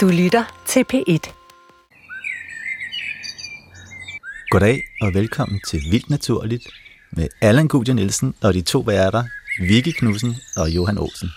[0.00, 1.32] Du lytter til P1.
[4.50, 6.66] Goddag og velkommen til Vildt Naturligt
[7.12, 9.24] med Allan Gudje Nielsen og de to værter,
[9.60, 11.28] Vicky Knudsen og Johan Olsen.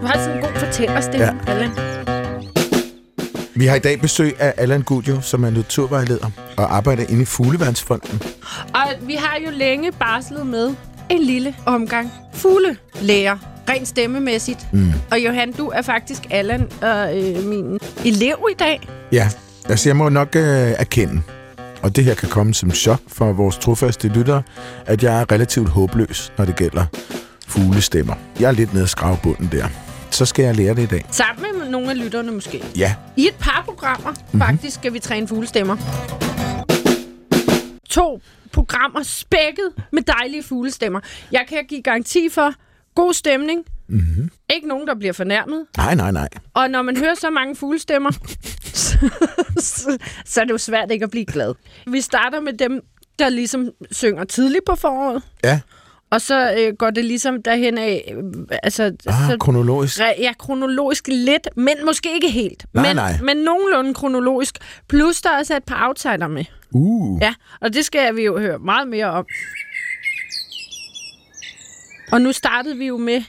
[0.00, 1.34] Du har sådan en god fortællerstemme, ja.
[1.46, 1.70] Allan.
[3.54, 7.24] Vi har i dag besøg af Allan Gudjo, som er naturvejleder og arbejder inde i
[7.24, 8.22] Fugleværnsfonden.
[8.74, 10.74] Og vi har jo længe barslet med
[11.10, 13.38] en lille omgang fuglelæger,
[13.70, 14.72] rent stemmemæssigt.
[14.72, 14.92] Mm.
[15.10, 18.88] Og Johan, du er faktisk Allan og øh, min elev i dag.
[19.12, 19.28] Ja,
[19.68, 21.22] altså jeg må nok øh, erkende,
[21.82, 24.42] og det her kan komme som chok for vores trofaste lyttere,
[24.86, 26.86] at jeg er relativt håbløs, når det gælder
[27.46, 28.14] fuglestemmer.
[28.40, 29.68] Jeg er lidt nede at skrave bunden der.
[30.10, 31.04] Så skal jeg lære det i dag.
[31.10, 32.64] Sammen med nogle af lytterne måske.
[32.76, 32.94] Ja.
[33.16, 34.40] I et par programmer, mm-hmm.
[34.40, 35.76] faktisk, skal vi træne fuglestemmer.
[37.90, 38.20] To
[38.52, 41.00] programmer spækket med dejlige fuglestemmer.
[41.32, 42.52] Jeg kan give garanti for
[42.94, 43.64] god stemning.
[43.88, 44.30] Mm-hmm.
[44.54, 45.66] Ikke nogen, der bliver fornærmet.
[45.76, 46.28] Nej, nej, nej.
[46.54, 48.10] Og når man hører så mange fuglestemmer,
[48.64, 48.98] så,
[49.58, 51.54] så, så er det jo svært ikke at blive glad.
[51.86, 52.80] Vi starter med dem,
[53.18, 55.22] der ligesom synger tidligt på foråret.
[55.44, 55.60] Ja,
[56.10, 58.22] Og så øh, går det ligesom derhen af, øh,
[58.62, 60.00] altså, ah, så, kronologisk.
[60.00, 62.66] re- ja, kronologisk lidt, men måske ikke helt.
[62.74, 63.12] Nej, men, nej.
[63.22, 64.58] men nogenlunde kronologisk.
[64.88, 66.44] Plus der er også et par outsider med.
[66.72, 67.22] Uh.
[67.22, 69.26] Ja, og det skal vi jo høre meget mere om.
[72.12, 73.22] Og nu startede vi jo med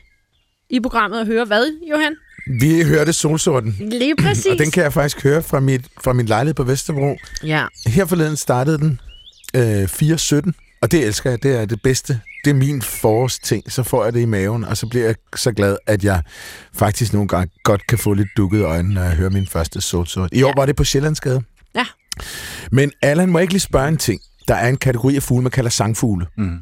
[0.70, 2.16] i programmet at høre hvad, Johan?
[2.60, 4.46] Vi hørte solsorten, Lige præcis.
[4.46, 7.16] og den kan jeg faktisk høre fra, mit, fra min lejlighed på Vesterbro.
[7.44, 7.66] Ja.
[7.88, 9.00] Her forleden startede den
[9.56, 10.52] øh, 4.17,
[10.82, 11.44] og det elsker jeg.
[11.44, 12.20] Det er det bedste.
[12.46, 13.72] Det er min forårsting.
[13.72, 16.22] Så får jeg det i maven, og så bliver jeg så glad, at jeg
[16.76, 20.30] faktisk nogle gange godt kan få lidt dukket øjne, når jeg hører min første solsort.
[20.32, 20.54] I år Ja.
[20.58, 21.42] var det på Sjællandsgade.
[21.76, 21.86] Ja.
[22.72, 24.22] Men Allan, må jeg ikke lige spørge en ting?
[24.48, 26.26] Der er en kategori af fugle, man kalder sangfugle.
[26.38, 26.58] Mm.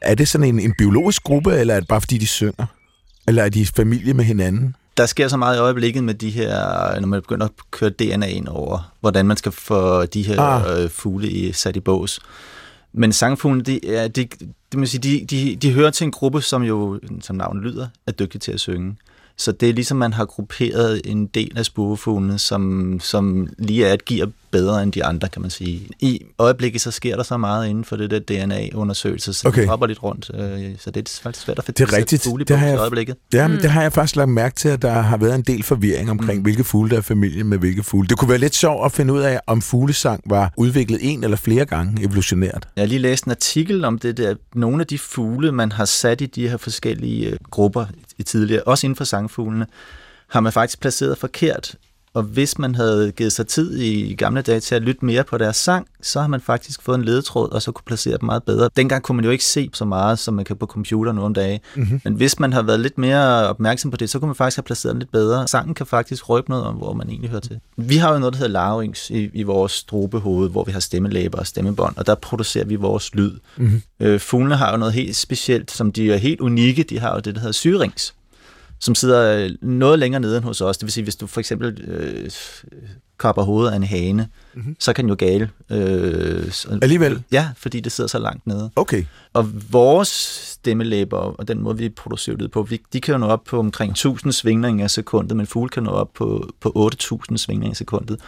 [0.00, 2.66] Er det sådan en, en biologisk gruppe, eller er det bare fordi, de synger?
[3.28, 4.76] Eller er de familie med hinanden?
[4.96, 8.26] Der sker så meget i øjeblikket med de her, når man begynder at køre DNA
[8.26, 10.82] ind over, hvordan man skal få de her Ah.
[10.82, 10.90] ah.
[10.90, 12.20] fugle i, sat i bås.
[12.92, 14.28] Men sangfuglene, de, ja, de,
[14.72, 17.86] det må sige, de, de, de hører til en gruppe, som jo, som navnet lyder,
[18.06, 18.96] er dygtige til at synge.
[19.36, 23.92] Så det er ligesom, man har grupperet en del af spurvefuglene, som, som lige er
[23.92, 25.88] et gear bedre end de andre, kan man sige.
[26.00, 29.60] I øjeblikket, så sker der så meget inden for det der DNA-undersøgelse, så Okay.
[29.60, 30.30] det hopper lidt rundt.
[30.34, 32.22] øh, Så det er faktisk svært at Det er rigtigt.
[32.22, 33.16] fugle Det har bås i jeg- øjeblikket.
[33.32, 33.62] Ja, men mm.
[33.62, 36.38] det har jeg faktisk lagt mærke til, at der har været en del forvirring omkring,
[36.38, 36.42] mm.
[36.42, 38.08] hvilke fugle der er familie med hvilke fugle.
[38.08, 41.36] Det kunne være lidt sjovt at finde ud af, om fuglesang var udviklet en eller
[41.36, 42.68] flere gange evolutionært.
[42.76, 44.34] Jeg har lige læst en artikel om det der.
[44.54, 47.86] Nogle af de fugle, man har sat i de her forskellige øh, grupper
[48.18, 49.66] i tidligere, også inden for sangfuglene,
[50.28, 51.74] har man faktisk placeret forkert.
[52.18, 55.38] Og hvis man havde givet sig tid i gamle dage til at lytte mere på
[55.38, 58.42] deres sang, så har man faktisk fået en ledetråd, og så kunne placere dem meget
[58.42, 58.70] bedre.
[58.76, 61.34] Dengang kunne man jo ikke se så meget, som man kan på computer nu om.
[61.76, 62.00] Mm-hmm.
[62.04, 64.62] Men hvis man har været lidt mere opmærksom på det, så kunne man faktisk have
[64.62, 65.48] placeret den lidt bedre.
[65.48, 67.60] Sangen kan faktisk røbe noget om, hvor man egentlig hører til.
[67.76, 71.38] Vi har jo noget, der hedder larynx i, i vores strobehoved, hvor vi har stemmelæber
[71.38, 73.32] og stemmebånd, og der producerer vi vores lyd.
[73.56, 73.82] Mm-hmm.
[74.00, 76.82] Øh, fuglene har jo noget helt specielt, som de er helt unikke.
[76.82, 78.14] De har jo det, der hedder syrings
[78.80, 80.78] som sidder øh, noget længere nede end hos os.
[80.78, 82.30] Det vil sige, hvis du for eksempel øh,
[83.18, 84.76] kapper hovedet af en hane, mm-hmm.
[84.78, 85.50] så kan den jo gale.
[85.70, 87.22] Øh, så- Alligevel?
[87.32, 88.70] Ja, fordi det sidder så langt nede.
[88.76, 89.04] Okay.
[89.32, 90.08] Og vores
[90.52, 93.58] stemmelæber og den måde, vi producerer lyd på, vi, de kan jo nå op på
[93.58, 97.74] omkring 1000 svingninger i sekundet, men fugle kan nå op på, på 8000 svingninger i
[97.74, 98.20] sekundet.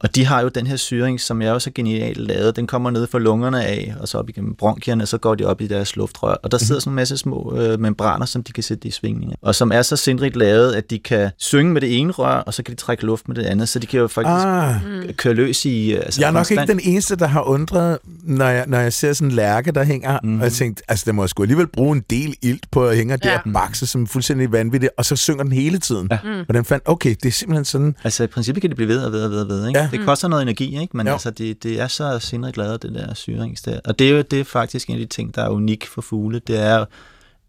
[0.00, 2.56] Og de har jo den her syring, som er jo så genialt lavet.
[2.56, 5.60] Den kommer ned fra lungerne af, og så op igennem bronkierne, så går de op
[5.60, 6.32] i deres luftrør.
[6.42, 9.36] Og der sidder sådan en masse små øh, membraner, som de kan sætte i svingninger.
[9.42, 12.54] Og som er så sindrigt lavet, at de kan synge med det ene rør, og
[12.54, 13.68] så kan de trække luft med det andet.
[13.68, 14.74] Så de kan jo faktisk Ah,
[15.16, 15.92] køre løs i...
[15.92, 18.78] øh, Altså jeg er nok konstant- ikke den eneste, der har undret, når jeg, når
[18.78, 20.38] jeg ser sådan en lærke, der hænger, mm.
[20.38, 22.96] og jeg tænkte, altså, der må jeg sgu alligevel bruge en del ilt på at
[22.96, 23.36] hænge der Ja.
[23.46, 26.08] og bakse som fuldstændig vanvittigt, og så synger den hele tiden.
[26.10, 26.18] Ja.
[26.48, 28.98] Og den fandt, okay, det er simpelthen sådan, Altså i princippet kan det blive ved
[29.04, 29.68] og ved og ved og ved.
[29.68, 29.80] Ikke?
[29.80, 29.87] Ja.
[29.92, 29.96] Ja.
[29.96, 30.96] Det koster noget energi, ikke?
[30.96, 31.12] men Jo.
[31.12, 33.80] altså, det, det er så sindrigt lavet, det der syrings der.
[33.84, 36.02] Og det er jo det er faktisk en af de ting, der er unik for
[36.02, 36.38] fugle.
[36.38, 36.84] Det er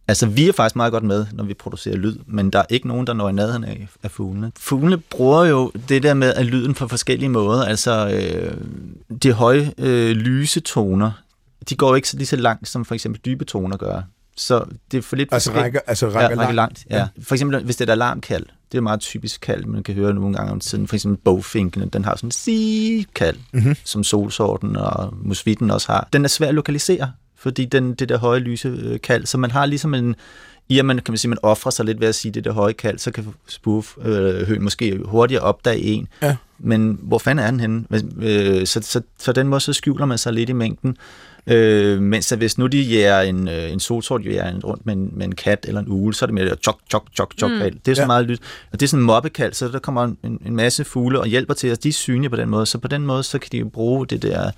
[0.08, 2.88] Altså, vi er faktisk meget godt med, når vi producerer lyd, men der er ikke
[2.88, 4.52] nogen, der når i nærheden af, af fuglene.
[4.60, 7.66] Fuglene bruger jo det der med at lyden på forskellige måder.
[7.66, 8.58] Altså, øh,
[9.24, 11.12] de høje øh, lyse toner,
[11.70, 14.02] de går ikke så lige så langt, som for eksempel dybe toner gør.
[14.40, 16.86] Så det er for lidt altså rækker, altså rækker, Ja, rækker langt.
[16.90, 16.98] Ja.
[16.98, 17.08] Ja.
[17.24, 19.96] For eksempel, hvis det er et alarmkald, det er et meget typisk kald, man kan
[19.96, 20.88] høre nogle gange om tiden.
[20.88, 23.62] For eksempel bogfinkene, den har sådan en sig-kald, Mhm.
[23.62, 23.76] mm-hmm.
[23.84, 26.08] som solsorten og musvitten også har.
[26.14, 29.52] Den er svær at lokalisere, fordi den, det der høje lyse øh, kald, så man
[29.52, 30.16] har ligesom en,
[30.70, 32.52] i at man, kan man sige, man offrer sig lidt ved at sige det der
[32.52, 36.08] høje kald, så kan spoof øh, hø, måske hurtigere opdage en.
[36.22, 36.36] Ja.
[36.60, 37.84] Men hvor fanden er den henne?
[38.22, 40.98] Øh, så, så, så den måde, så skjuler man sig lidt i mængden.
[41.48, 44.94] Øh, mens at hvis nu de jæger en, øh, en solsort jæger en rundt med
[44.94, 47.52] en, med en kat eller en ugle, så er det mere chok, chok, chok, chok.
[47.52, 47.60] Mm.
[47.86, 48.08] Det er så Ja.
[48.08, 48.38] meget lyd.
[48.72, 51.54] Og det er sådan en mobbekald, så der kommer en, en masse fugle og hjælper
[51.54, 51.78] til os.
[51.78, 54.08] De er synlige på den måde, så på den måde, så kan de jo bruge
[54.08, 54.52] det der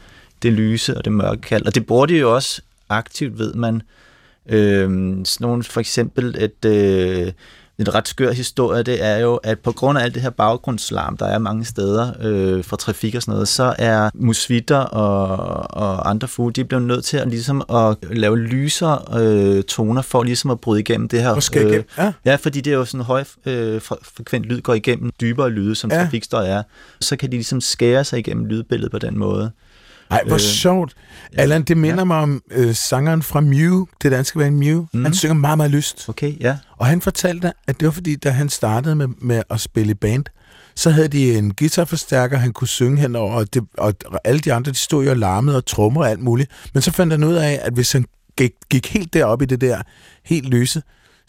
[0.43, 1.65] det lyse og det mørke kald.
[1.65, 3.81] Og det bruger de jo også aktivt, ved man.
[4.49, 4.89] Øh,
[5.25, 7.31] sådan nogle, for eksempel et, øh,
[7.81, 11.17] en ret skør historie, det er jo, at på grund af alt det her baggrundslarm,
[11.17, 15.27] der er mange steder øh, fra trafik og sådan noget, så er musvitter og,
[15.77, 20.01] og andre fugle, de er blevet nødt til at, ligesom at lave lysere øh, toner
[20.01, 21.39] for ligesom at bryde igennem det her.
[21.39, 21.85] Skal igennem.
[21.97, 22.13] Ja.
[22.25, 25.75] Ja, fordi det er jo sådan høj øh, fre- frekvent lyd går igennem dybere lyde,
[25.75, 26.03] som ja.
[26.03, 26.63] trafikstøj er.
[27.01, 29.51] Så kan de ligesom skære sig igennem lydbilledet på den måde.
[30.11, 30.93] Ej, hvor Øh, sjovt.
[31.37, 32.03] Allan, det minder ja.
[32.03, 34.85] mig om øh, sangeren fra Mew, det danske band Mew.
[34.93, 35.03] Mm.
[35.03, 36.09] Han synger meget, meget lyst.
[36.09, 36.57] Okay, ja.
[36.77, 39.93] Og han fortalte, at det var fordi, da han startede med, med at spille i
[39.93, 40.25] band,
[40.75, 43.93] så havde de en guitarforstærker, han kunne synge henover, og, det, og
[44.23, 46.51] alle de andre, de stod jo og larmede og trommer og alt muligt.
[46.73, 48.05] Men så fandt han ud af, at hvis han
[48.37, 49.81] gik, gik helt derop i det der
[50.25, 50.81] helt lyse,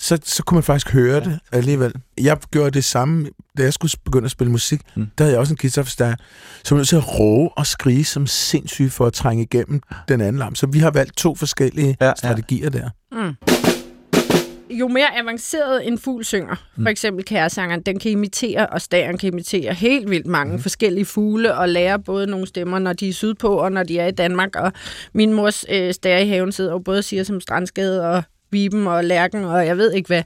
[0.03, 1.21] så, så kunne man faktisk høre ja.
[1.21, 1.93] det alligevel.
[2.21, 3.29] Jeg gjorde det samme,
[3.59, 4.81] da jeg skulle begynde at spille musik.
[4.95, 5.07] Mm.
[5.19, 6.17] Der havde jeg også en guitarforstærker,
[6.65, 10.21] som var nødt til at råbe og skrige som sindssyg for at trænge igennem den
[10.21, 10.55] anden larm.
[10.55, 12.15] Så vi har valgt to forskellige ja, Ja, ja.
[12.17, 12.91] strategier der.
[14.71, 19.33] jo mere avanceret en fugl synger, for eksempel kæresangeren, den kan imitere, og stæren kan
[19.33, 20.63] imitere helt vildt mange mm.
[20.63, 24.07] forskellige fugle, og lære både nogle stemmer, når de er sydpå, og når de er
[24.07, 24.57] i Danmark.
[24.57, 24.73] Og
[25.15, 28.23] min mors øh, stære i haven sidder jo både og siger som strandskade, og
[28.53, 30.23] viben, og lærken, og jeg ved ikke hvad.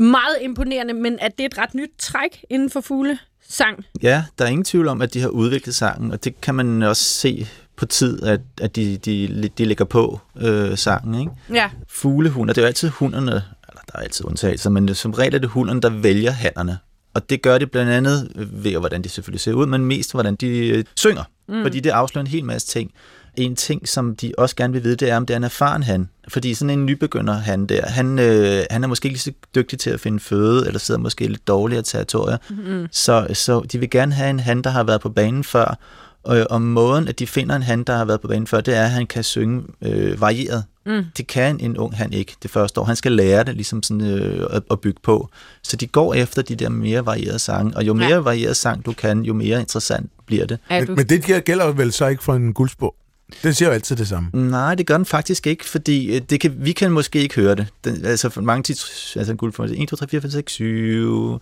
[0.00, 3.84] Meget imponerende, men at det er et ret nyt træk inden for fuglesang.
[4.02, 6.82] Ja, der er ingen tvivl om, at de har udviklet sangen, og det kan man
[6.82, 11.20] også se på tid, at, at de, de, de lægger på øh, sangen.
[11.20, 11.32] Ikke?
[11.52, 15.34] Ja, Fuglehunder, det er jo altid hunderne, eller der er altid undtagelser, men som regel
[15.34, 16.78] er det hunderne, der vælger hannerne.
[17.14, 20.34] Og det gør det blandt andet ved, hvordan de selvfølgelig ser ud, men mest hvordan
[20.34, 21.24] de øh, synger.
[21.48, 21.62] Mm.
[21.62, 22.90] Fordi det afslører en hel masse ting.
[23.38, 25.82] En ting, som de også gerne vil vide, det er, om det er en erfaren
[25.82, 26.08] han.
[26.28, 29.78] Fordi sådan en nybegynder han der, han, øh, han er måske ikke lige så dygtig
[29.78, 32.36] til at finde føde, eller sidder måske i lidt dårligere territorier.
[32.50, 32.86] Mm.
[32.92, 35.78] Så, så de vil gerne have en han, der har været på banen før.
[36.22, 38.76] Og, og måden, at de finder en han, der har været på banen før, det
[38.76, 40.64] er, at han kan synge øh, varieret.
[40.86, 41.04] Mm.
[41.16, 42.84] Det kan en ung han ikke det første år.
[42.84, 45.28] Han skal lære det ligesom sådan, øh, at, at bygge på.
[45.62, 47.76] Så de går efter de der mere varierede sange.
[47.76, 48.16] Og jo mere Ja.
[48.16, 50.58] varieret sang du kan, jo mere interessant bliver det.
[50.70, 52.94] Men, men det gælder- vel så ikke for en guldsbog.
[53.42, 54.30] Den siger jo altid det samme.
[54.32, 57.54] Nej, det gør den faktisk ikke, fordi øh, det kan, vi kan måske ikke høre
[57.54, 57.66] det.
[57.84, 61.32] Den, altså for mange tit, altså en guldformel, 1, 2, 3, 4, 5, 6, 7,
[61.34, 61.38] uh,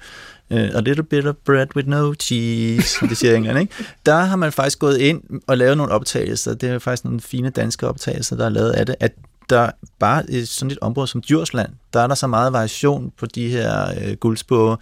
[0.51, 3.75] a little bit of bread with no cheese, det siger England, ikke?
[4.07, 6.55] Der har man faktisk gået ind og lavet nogle optagelser.
[6.55, 9.13] Det er faktisk nogle fine danske optagelser, der er lavet af det, at
[9.51, 13.27] der bare i sådan et område som Djursland, der er der så meget variation på
[13.27, 14.77] de her øh, guldsbåge,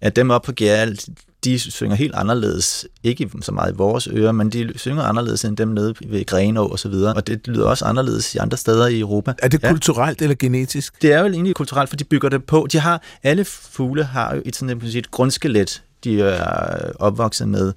[0.00, 0.98] at dem op på Gjerdal,
[1.44, 2.86] de synger helt anderledes.
[3.02, 6.66] Ikke så meget i vores ører, men de synger anderledes end dem nede ved Grenå
[6.66, 7.14] og så videre.
[7.14, 9.32] Og det lyder også anderledes i andre steder i Europa.
[9.38, 9.68] Er det Ja.
[9.70, 11.02] kulturelt eller genetisk?
[11.02, 12.66] Det er jo egentlig kulturelt, for de bygger det på.
[12.72, 17.72] De har, alle fugle har jo et, sådan, et, et grundskelet, de er opvokset med.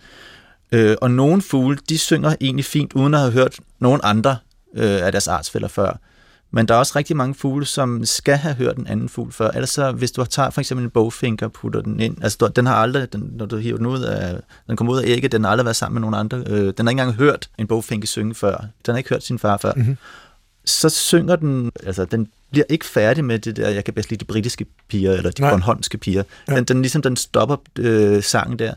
[0.72, 4.38] Øh, og nogle fugle, de synger egentlig fint, uden at have hørt nogen andre
[4.76, 6.00] øh, af deres artsfælder før.
[6.56, 9.50] Men der er også rigtig mange fugle, som skal have hørt en anden fugl før.
[9.52, 12.48] Ellers så, hvis du tager for eksempel en bogfinker og putter den ind, altså du-
[12.56, 15.32] den har aldrig, den, når du hiver den ud af, den kommer ud af ægget,
[15.32, 16.38] den har aldrig været sammen med nogen andre.
[16.38, 18.58] Øh, den har ikke engang hørt en bogfinke synge før.
[18.86, 19.74] Den har ikke hørt sin far før.
[19.76, 19.98] Mm-hmm.
[20.66, 24.20] Så synger den, altså den bliver ikke færdig med det der, jeg kan bedst lide
[24.20, 25.52] de britiske piger, eller de Nej.
[25.52, 26.24] bornholmske piger.
[26.48, 26.56] Ja.
[26.56, 28.74] Den, den, ligesom, den stopper øh, sangen der.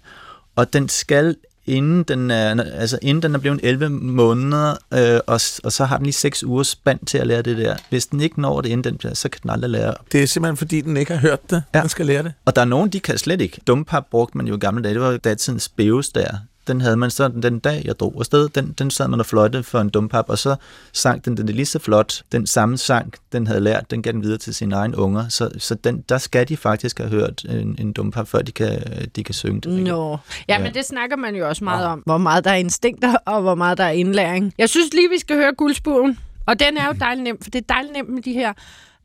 [0.56, 5.40] Og den skal inden den er, altså inden den er blevet 11 måneder, øh, og,
[5.64, 7.76] og så har den lige 6 uger spand til at lære det der.
[7.88, 9.94] Hvis den ikke når det inden den bliver, så kan den aldrig lære.
[10.12, 11.62] Det er simpelthen, fordi den ikke har hørt det.
[11.74, 11.80] Ja.
[11.80, 12.32] Den skal lære det.
[12.44, 13.60] Og der er nogen, de kan slet ikke.
[13.66, 14.94] Dumpap brugte man jo i gamle dage.
[14.94, 16.36] Det var datidens beus der.
[16.66, 18.48] Den havde man så den dag, jeg drog afsted.
[18.48, 20.56] Den, den sad man og fløjte for en dumpap, og så
[20.92, 22.22] sang den den lige så flot.
[22.32, 25.28] Den samme sang, den havde lært, den gav den videre til sine egne unger.
[25.28, 28.82] Så, så den, der skal de faktisk have hørt en, en dumpap, før de kan,
[29.16, 29.72] de kan synge det.
[29.72, 30.10] Nå.
[30.48, 30.62] Ja, Ja.
[30.62, 31.98] men det snakker man jo også meget om.
[32.06, 34.52] Hvor meget der er instinkter, og hvor meget der er indlæring.
[34.58, 36.18] Jeg synes lige, vi skal høre guldsbugen.
[36.46, 38.52] Og den er jo dejligt nem, for det er dejligt nemt med de her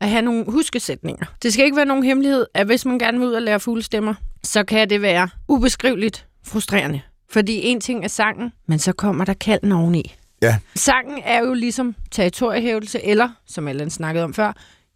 [0.00, 1.26] at have nogle huskesætninger.
[1.42, 4.14] Det skal ikke være nogen hemmelighed, at hvis man gerne vil ud og lære fuglestemmer,
[4.44, 7.00] så kan det være ubeskriveligt frustrerende.
[7.32, 10.14] Fordi en ting er sangen, men så kommer der kalden oveni.
[10.42, 10.58] Ja.
[10.76, 14.52] Sangen er jo ligesom territoriehævelse, eller, som Allan snakkede om før,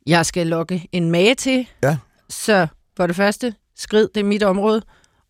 [0.07, 1.69] jeg skal lokke en mage til.
[1.83, 1.97] Ja.
[2.29, 2.67] Så
[2.97, 4.83] for det første, skrid, det er mit område,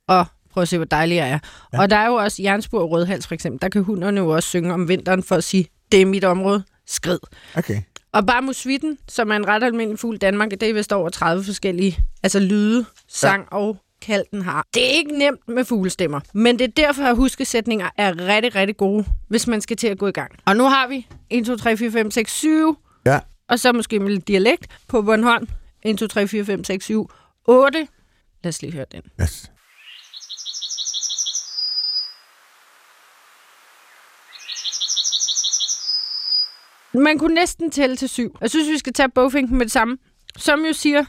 [0.08, 1.38] og prøv at se, hvor dejlig jeg er.
[1.72, 1.80] Ja.
[1.80, 3.62] Og der er jo også jernspur og rødhals, for eksempel.
[3.62, 6.62] Der kan hunderne jo også synge om vinteren for at sige, det er mit område,
[6.86, 7.18] skrid.
[7.56, 7.82] Okay.
[8.12, 11.08] Og bare musvitten, som er en ret almindelig fugl i Danmark, det er vist over
[11.08, 13.56] 30 forskellige altså lyde, sang ja.
[13.56, 14.66] og kald den har.
[14.74, 18.76] Det er ikke nemt med fuglestemmer, men det er derfor, at huskesætninger er rigtig, rigtig
[18.76, 20.32] gode, hvis man skal til at gå i gang.
[20.46, 23.20] Og nu har vi 1, 2, 3, 4, 5, 6, 7, Ja.
[23.48, 25.48] og så måske med lidt dialekt på Bornholm.
[25.82, 27.10] 1, 2, 3, 4, 5, 6, 7,
[27.44, 27.88] 8.
[28.44, 29.02] Lad os lige høre den.
[29.22, 29.50] Yes.
[36.94, 38.36] Man kunne næsten tælle til syv.
[38.40, 39.98] Jeg synes, vi skal tage bogfinken med det samme.
[40.36, 41.04] Som jo siger,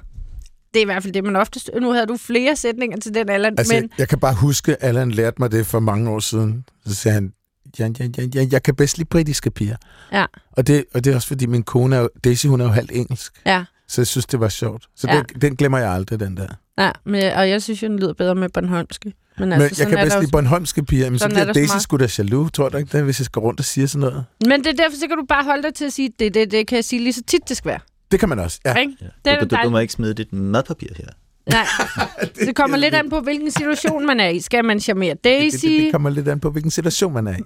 [0.74, 1.69] det er i hvert fald det, man oftest...
[1.81, 4.77] Nu havde du flere sætninger til den alder, Altså, men jeg kan bare huske, at
[4.89, 6.65] Allan lærte mig det for mange år siden.
[6.86, 7.33] Så sagde han,
[7.79, 9.75] ja, ja, ja, ja, jeg kan bedst lide britiske piger.
[10.12, 12.65] ja, Og det, og det er også fordi, min kone er jo, Daisy, hun er
[12.65, 13.33] jo halvt engelsk.
[13.45, 14.88] ja, Så jeg synes, det var sjovt.
[14.95, 15.15] Så Ja.
[15.33, 16.47] den, den glemmer jeg aldrig, den der.
[16.77, 16.91] ja.
[17.05, 19.13] Men, og jeg synes jo, den lyder bedre med Bornholmske.
[19.39, 21.97] Men, Altså, Men jeg kan bedst lide Bornholmske piger, men så er bliver Daisy sgu
[21.97, 24.25] da jaloux, tror du ikke det, hvis jeg skal rundt og sige sådan noget?
[24.45, 26.51] Men det er derfor, så kan du bare holde dig til at sige, det, det,
[26.51, 27.79] det kan jeg sige lige så tit, det skal være.
[28.12, 28.76] Det kan man også, ja.
[28.76, 28.94] Ikke?
[29.02, 29.32] Ja.
[29.32, 31.06] Det du, du, du må ikke smide dit madpapir her.
[31.52, 31.66] Nej,
[32.48, 34.40] det kommer lidt an på, hvilken situation man er i.
[34.40, 35.56] Skal man charmere Daisy?
[35.56, 37.42] Det, det, det kommer lidt an på, hvilken situation man er i.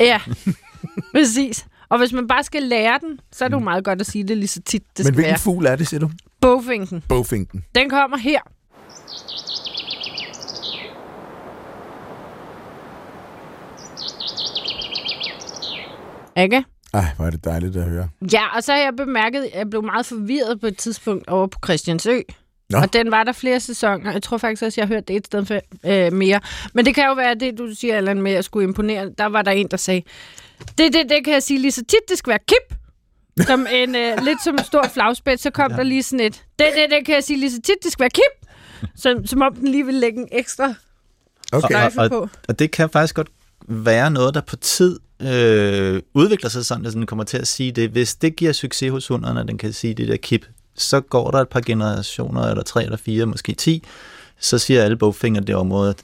[0.04, 0.20] Ja,
[1.14, 1.66] præcis.
[1.88, 4.24] Og hvis man bare skal lære den, så er det jo meget godt at sige
[4.24, 5.38] det lige så tit, det Men skal hvilken være.
[5.38, 6.10] fugl er det, siger du?
[6.40, 7.64] Bogfinken, Bogfinken.
[7.74, 8.40] den kommer her.
[16.36, 16.64] Ikke?
[16.94, 18.08] Ej, hvor er det dejligt at høre.
[18.32, 21.46] Ja, og så har jeg bemærket, at jeg blev meget forvirret på et tidspunkt over
[21.46, 22.20] på Christiansø.
[22.70, 22.78] Nå.
[22.78, 24.12] Og den var der flere sæsoner.
[24.12, 26.40] Jeg tror faktisk også, jeg har hørt det et sted for, øh, mere.
[26.74, 29.10] Men det kan jo være det, du siger, Allan, med at skulle imponere.
[29.18, 30.02] Der var der en, der sagde,
[30.78, 32.76] det, det, det kan jeg sige lige så tit, det skal være kip.
[33.46, 35.76] Som en, øh, lidt som en stor flagspæt, så kom ja.
[35.76, 38.00] der lige sådan et, det, det, det kan jeg sige lige så tit, det skal
[38.02, 38.48] være kip.
[38.96, 40.74] Som, som om den lige ville lægge en ekstra
[41.52, 41.68] Okay.
[41.68, 42.28] sløjfe og- på.
[42.48, 43.28] Og det kan faktisk godt
[43.68, 47.72] være noget, der på tid øh, udvikler sig sådan, at den kommer til at sige
[47.72, 47.90] det.
[47.90, 51.30] Hvis det giver succes hos hunderne, at den kan sige det der kip, så går
[51.30, 53.82] der et par generationer, eller tre eller fire, måske ti,
[54.40, 55.94] så siger alle bogfingre det område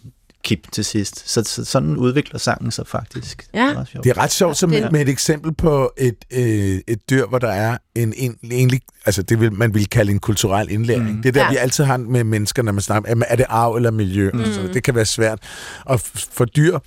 [0.44, 1.28] kip til sidst.
[1.30, 3.46] Så, så sådan udvikler sangen sig faktisk.
[3.54, 3.60] Ja.
[3.60, 4.04] Det er, ret sjovt.
[4.04, 7.38] Det er ret sjovt som det- med, et eksempel på et, øh, et dyr, hvor
[7.38, 11.10] der er en, en egentlig, altså det vil man vil kalde en kulturel indlæring.
[11.16, 11.22] Mm.
[11.22, 11.44] Det er der, Ja.
[11.46, 11.50] ja.
[11.50, 14.30] vi altid har med mennesker, når man snakker, er- det arv eller miljø?
[14.34, 14.44] Mm.
[14.44, 15.38] Så det kan være svært.
[15.84, 16.00] Og
[16.32, 16.78] for dyr,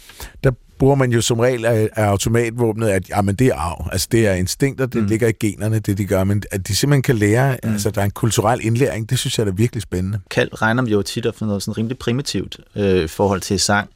[0.44, 3.88] der bruger man jo som regel af, af automatvåbnet, at jamen, det er arv.
[3.92, 5.08] Altså det er instinkter, det mm.
[5.08, 6.24] ligger i generne, det de gør.
[6.24, 7.72] Men at de simpelthen kan lære, mm.
[7.72, 10.20] altså der er en kulturel indlæring, det synes jeg er virkelig spændende.
[10.30, 13.90] Kald regner vi jo tit for noget sådan rimelig primitivt øh, i forhold til sang,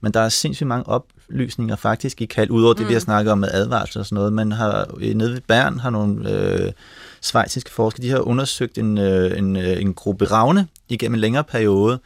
[0.00, 2.88] men der er sindssygt mange oplysninger faktisk i kald, udover det, mm.
[2.88, 4.32] vi har snakket om med advarsel og sådan noget.
[4.32, 6.72] Man har øh, nede ved Bern har nogle øh,
[7.20, 11.44] svejtiske forskere, de har undersøgt en, øh, en, øh, en gruppe ravne igennem en længere
[11.44, 11.98] periode,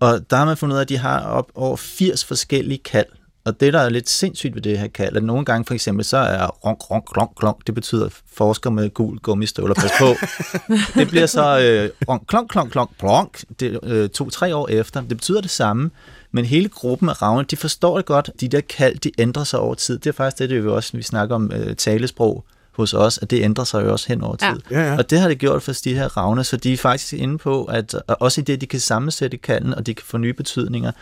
[0.00, 3.06] og der har man fundet ud af, at de har op over 80 forskellige kald.
[3.44, 6.04] Og det, der er lidt sindssygt ved det her kald, at nogle gange for eksempel,
[6.04, 10.14] så er ronk, ronk, klonk, klonk, det betyder forsker med gul gummistøvler, pas på.
[11.00, 15.00] det bliver så øh, ronk, klonk, klonk, klonk, plonk, det, øh, to-tre år efter.
[15.00, 15.90] Det betyder det samme,
[16.32, 18.30] men hele gruppen af ravne, de forstår det godt.
[18.40, 19.98] De der kald, de ændrer sig over tid.
[19.98, 22.44] Det er faktisk det, det er jo også, når vi snakker om øh, talesprog
[22.76, 24.60] hos os, at det ændrer sig jo også hen over tid.
[24.70, 24.80] Ja.
[24.80, 24.98] Ja, ja.
[24.98, 27.64] Og det har det gjort for de her ravne, så de er faktisk inde på,
[27.64, 30.92] at og også i det, de kan sammensætte kalden, og de kan få nye betydninger,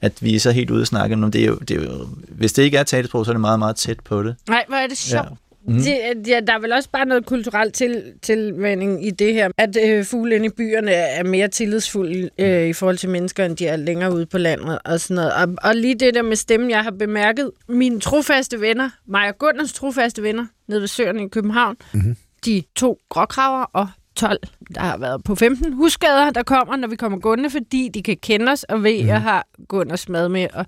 [0.00, 2.08] at vi er så helt ude at snakke om, det er jo, det er jo,
[2.28, 4.36] hvis det ikke er talesprog, så er det meget, meget tæt på det.
[4.48, 5.24] Nej, hvor er det sjovt.
[5.24, 5.34] Ja.
[5.68, 5.74] Mm.
[5.74, 9.76] Det, ja, der er vel også bare noget kulturelt til, tilvænding i det her, at
[9.84, 13.66] øh, fugle inde i byerne er mere tillidsfulde øh, i forhold til mennesker, end de
[13.66, 15.32] er længere ude på landet og sådan noget.
[15.32, 19.38] Og, og lige det der med stemmen, jeg har bemærket, mine trofaste venner, mig og
[19.38, 22.16] Gunners trofaste venner, nede ved Søerne i København, mm-hmm.
[22.44, 23.88] de to gråkraver og
[24.18, 24.38] 12,
[24.74, 28.16] der har været på 15 husskader, der kommer, når vi kommer gående, fordi de kan
[28.22, 30.66] kende os og ved, at jeg har Gunners mad med, og,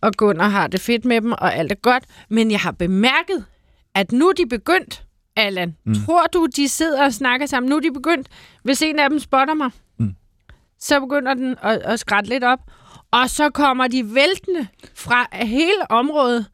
[0.00, 2.04] og Gunnar har det fedt med dem, og alt er godt.
[2.28, 3.44] Men jeg har bemærket,
[3.94, 5.04] at nu er de begyndt,
[5.36, 5.76] Allan.
[5.86, 5.94] Mm.
[5.94, 7.70] Tror du, de sidder og snakker sammen?
[7.70, 8.28] Nu er de begyndt.
[8.62, 10.14] Hvis en af dem spotter mig, mm.
[10.78, 12.60] så begynder den at, at skrætte lidt op.
[13.10, 16.46] Og så kommer de væltende fra hele området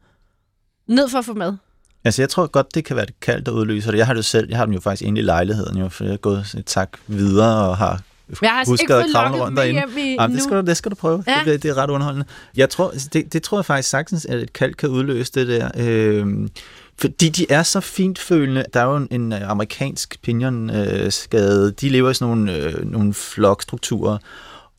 [0.87, 1.57] ned for at få mad.
[2.05, 3.97] Altså, jeg tror godt, det kan være det kald, der udløser det.
[3.97, 6.11] Jeg har det selv, jeg har den jo faktisk inde i lejligheden, jo, for jeg
[6.11, 8.01] har gået et tak videre og har
[8.41, 9.83] Jeg har husket ikke at kravle rundt derinde.
[10.19, 11.23] Jamen, det, skal du, det skal du prøve.
[11.27, 11.41] Ja.
[11.45, 12.25] Det, det er ret underholdende.
[12.57, 15.69] Jeg tror, det, det tror jeg faktisk sagtens, at et kald kan udløse det der.
[15.77, 16.49] Øh,
[16.97, 18.65] fordi de er så fintfølende.
[18.73, 21.71] Der er jo en, øh, amerikansk pinjonskade.
[21.71, 24.17] De lever i sådan nogle, øh, nogle flokstrukturer.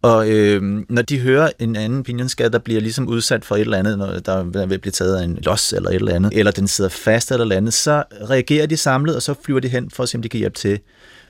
[0.02, 3.78] Og øh, når de hører en anden pinjonskat, der bliver ligesom udsat for et eller
[3.78, 6.68] andet, når der vil blive taget af en los eller et eller andet, eller den
[6.68, 10.02] sidder fast eller eller andet, så reagerer de samlet, og så flyver de hen for
[10.02, 10.78] at se, om de kan hjælpe til.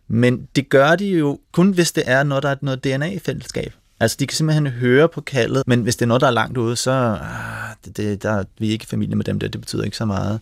[0.08, 3.72] Men det gør de jo kun, hvis det er når der er noget DNA-fællesskab.
[4.00, 6.58] Altså, de kan simpelthen høre på kaldet, men hvis det er noget, der er langt
[6.58, 9.82] ude, så ah, det, det, der, vi er ikke familie med dem der, det betyder
[9.82, 10.40] ikke så meget.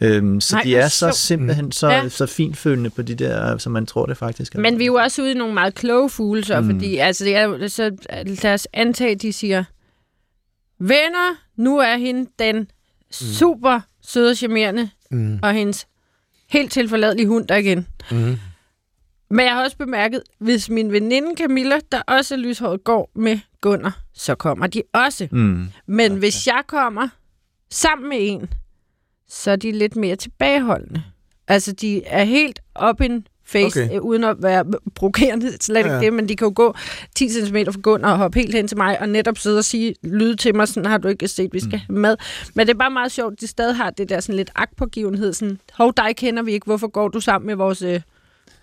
[0.00, 2.08] Øhm, så Nej, de er så simpelthen så, Ja.
[2.08, 4.60] så finfølende på de der, som man tror det faktisk er.
[4.60, 6.70] Men vi er jo også ude i nogle meget kloge fugle, så, Mm.
[6.70, 7.96] fordi altså, det er, så
[8.42, 9.64] lad os antage, de siger,
[10.80, 12.70] venner, nu er hende den
[13.12, 15.38] super søde, charmerende, Mm.
[15.42, 15.86] og hendes
[16.50, 17.86] helt tilforladelige hund der igen.
[18.10, 18.36] Mm.
[19.30, 23.38] Men jeg har også bemærket, hvis min veninde Camilla, der også er lyshåret, går med
[23.60, 25.28] Gunnar, så kommer de også.
[25.32, 25.68] Mm.
[25.86, 26.18] Men okay.
[26.18, 27.08] hvis jeg kommer
[27.70, 28.50] sammen med en,
[29.28, 31.02] så er de lidt mere tilbageholdende.
[31.48, 33.88] Altså, de er helt up in face, Okay.
[33.90, 33.98] okay.
[34.00, 36.00] uden at være provokerende, slet ikke Ja.
[36.00, 36.74] det, men de kan jo gå
[37.16, 39.94] 10 cm fra Gunnar og hoppe helt hen til mig, og netop sidde og sige,
[40.02, 42.16] lyde til mig, sådan har du ikke set, vi skal have mad.
[42.54, 45.58] Men det er bare meget sjovt, de stadig har det der sådan lidt agtpågivenhed, sådan,
[45.72, 48.00] hov, dig kender vi ikke, hvorfor går du sammen med vores øh,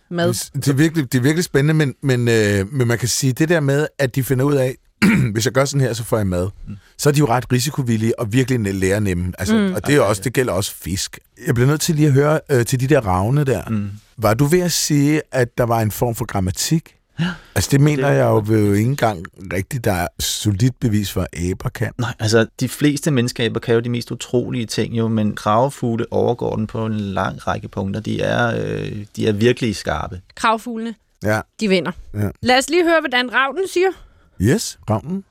[0.09, 0.33] mad?
[0.53, 3.49] Det er virkelig, det er virkelig spændende, men, men, øh, men man kan sige, det
[3.49, 4.75] der med, at de finder ud af,
[5.33, 6.49] hvis jeg gør sådan her, så får jeg mad.
[6.67, 6.77] Mm.
[6.97, 9.33] Så er de jo ret risikovillige og virkelig lærer nemme.
[9.39, 9.73] Altså, mm.
[9.73, 11.19] Og det, er også, det gælder også fisk.
[11.47, 13.69] Jeg bliver nødt til lige at høre øh, til de der ravne der.
[13.69, 13.89] Mm.
[14.17, 16.95] Var du ved at sige, at der var en form for grammatik?
[17.19, 17.25] Ja.
[17.55, 21.21] Altså det mener Det- jeg jo, jo ikke engang rigtigt, der er solidt bevis for,
[21.21, 21.91] at aber kan.
[21.97, 26.55] Nej, altså de fleste menneskeaber kan jo de mest utrolige ting jo, men kravefugle overgår
[26.55, 27.99] den på en lang række punkter.
[27.99, 30.21] De er, øh, de er virkelig skarpe.
[30.35, 31.41] Kravfuglene, Ja.
[31.59, 31.91] de vinder.
[32.13, 32.29] Ja.
[32.41, 33.87] Lad os lige høre, hvordan ravnen siger.
[34.41, 35.23] Yes, ravnen.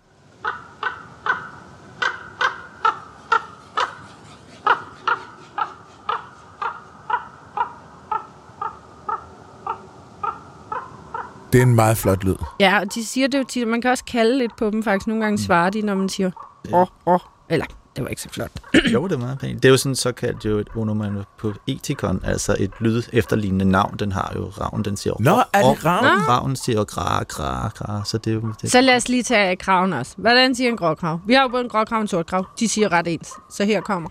[11.53, 12.35] Det er en meget flot lyd.
[12.61, 15.07] Ja, og de siger det jo tit, man kan også kalde lidt på dem faktisk.
[15.07, 16.31] Nogle gange svarer de, når man siger,
[16.73, 17.21] åh, oh, åh, oh.
[17.49, 18.51] eller, det var ikke så flot.
[18.93, 19.63] Jo, det er meget pænt.
[19.63, 23.97] Det er jo sådan såkaldt jo et onoman på etikon, altså et lyd efterlignende navn.
[23.99, 26.11] Den har jo ravn, den siger Nå, er det og- ravnen?
[26.13, 28.53] og Ravnen siger jo gra, gra, gra, så det er jo...
[28.63, 30.15] Det, Så lad os lige tage kraven også.
[30.17, 31.21] Hvordan siger en gråkrav?
[31.27, 32.47] Vi har jo både en gråkrav og en sort krav.
[32.61, 33.29] De siger ret ens.
[33.51, 34.11] Så her kommer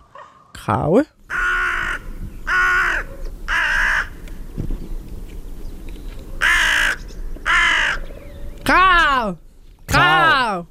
[0.54, 1.06] krave.
[8.66, 9.36] Krav!
[9.88, 10.66] Krav!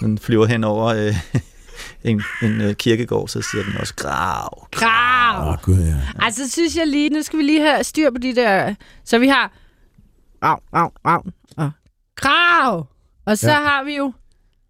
[0.00, 1.14] den flyver hen over øh,
[2.04, 4.68] en, en øh, kirkegård, så siger den også grav.
[4.72, 5.42] Krav!
[5.42, 5.94] Åh, oh, gud, ja.
[6.24, 8.74] Altså, synes jeg lige, nu skal vi lige have styr på de der...
[9.04, 9.52] Så vi har
[10.44, 11.24] rav, rav, rav
[11.56, 11.70] og
[12.16, 12.86] krav.
[13.26, 13.54] Og så Ja.
[13.60, 14.12] har vi jo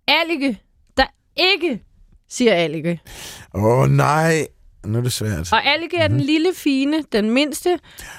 [0.09, 0.61] allige,
[0.97, 1.05] der
[1.37, 1.83] ikke
[2.31, 3.01] siger allige.
[3.55, 4.47] Åh, oh, nej.
[4.87, 5.53] Nu er det svært.
[5.53, 7.79] Og allige er den lille fine, den mindste,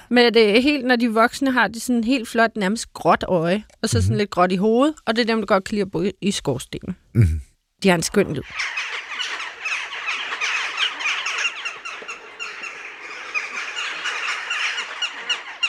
[0.09, 3.89] med det helt, når de voksne har de sådan helt flot, nærmest gråt øje, og
[3.89, 5.91] så sådan lidt gråt i hovedet, og det er dem, der godt kan lide at
[5.91, 6.95] bo i- skorstenen.
[7.13, 7.41] Mhm.
[7.83, 8.41] De har en skøn lyd.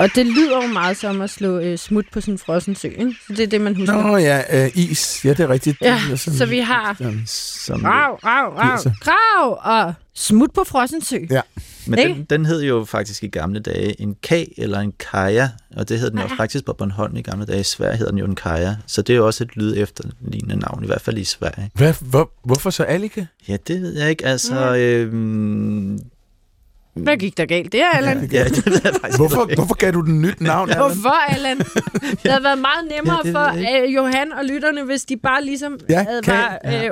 [0.00, 2.88] Og det lyder jo meget som at slå øh, smut på sådan en frossen sø,
[2.88, 3.14] ikke?
[3.26, 4.02] Så det er det, man husker.
[4.02, 5.24] Nå ja, øh, is.
[5.24, 5.76] Ja, det er rigtigt.
[5.80, 8.90] Ja, Det er sådan- så vi har Som, rav, rav, rav, 80'er.
[9.00, 11.16] krav og smut på frossen sø.
[11.30, 11.40] Ja.
[11.86, 12.14] men ikke?
[12.14, 15.98] den, den hed jo faktisk i gamle dage en kag eller en kaja, og det
[16.00, 17.60] hed den jo faktisk på Bornholm i gamle dage.
[17.60, 20.56] I Sverige hedder den jo en kaja, så det er jo også et lyd efterlignende
[20.56, 21.70] navn, i hvert fald i Sverige.
[21.74, 23.26] Hvad, hvor, hvorfor så allike?
[23.48, 24.26] Ja, det ved jeg ikke.
[24.26, 25.98] Altså, øhm,
[26.94, 28.28] Hvad gik der galt der, Allan?
[28.32, 30.70] ja, det ved jeg faktisk Hvorfor, hvorfor gav du den nyt navn?
[30.70, 30.84] Allan?
[30.86, 31.58] Hvorfor, Allan?
[32.22, 35.44] Det havde været meget nemmere Ja, ja, for øh, Johan og lytterne, hvis de bare
[35.44, 36.90] ligesom Ja, havde kan- bare øh,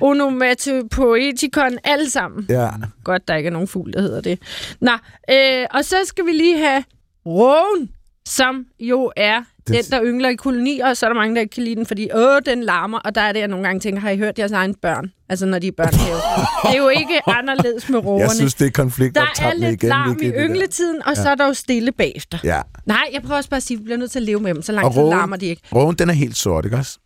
[0.00, 2.46] onomatopoetikon alle sammen.
[2.48, 2.68] Ja.
[3.04, 4.38] Godt, der ikke er nogen fugl, der hedder det.
[4.80, 4.92] Nå,
[5.30, 6.84] øh, og så skal vi lige have
[7.26, 7.90] rågen,
[8.26, 11.54] som jo er den, der yngler i kolonier, og så er der mange, der ikke
[11.54, 14.00] kan lide den, fordi åh, den larmer, og der er det, jeg nogle gange tænker,
[14.00, 15.12] har I hørt jeres egen børn?
[15.28, 16.16] Altså, når de er børnehave.
[16.62, 18.22] det er jo ikke anderledes med rågerne.
[18.22, 19.88] Jeg synes, det er konflikt der er lidt igen.
[19.88, 22.38] larm Vicky, i yngletiden, og så er der jo stille bagefter.
[22.44, 22.60] Ja.
[22.86, 24.54] Nej, jeg prøver også bare at sige, at vi bliver nødt til at leve med
[24.54, 25.10] dem, så lang Og rågen?
[25.10, 25.62] larmer de ikke.
[25.74, 26.98] Rogen, den er helt sort, ikke også?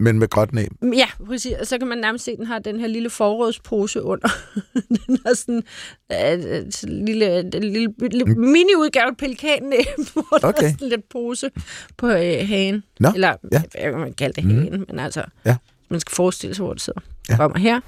[0.00, 0.70] Men med gråt næb.
[0.94, 1.52] Ja, præcis.
[1.60, 4.28] Og så kan man nærmest se, at den har den her lille forrådspose under.
[5.06, 5.62] den har sådan
[6.12, 6.56] øh,
[6.90, 10.66] en lille, lille, lille mini-udgave af pelikannæb, hvor der Okay.
[10.66, 11.50] er sådan lidt pose
[11.96, 12.14] på øh,
[12.48, 12.82] hagen.
[13.00, 13.62] Nå, Eller, ja.
[13.72, 15.56] hvad kan man kalde det, hagen, men altså, Ja.
[15.88, 17.00] man skal forestille sig, hvor det sidder.
[17.28, 17.36] Ja.
[17.36, 17.80] Kommer her.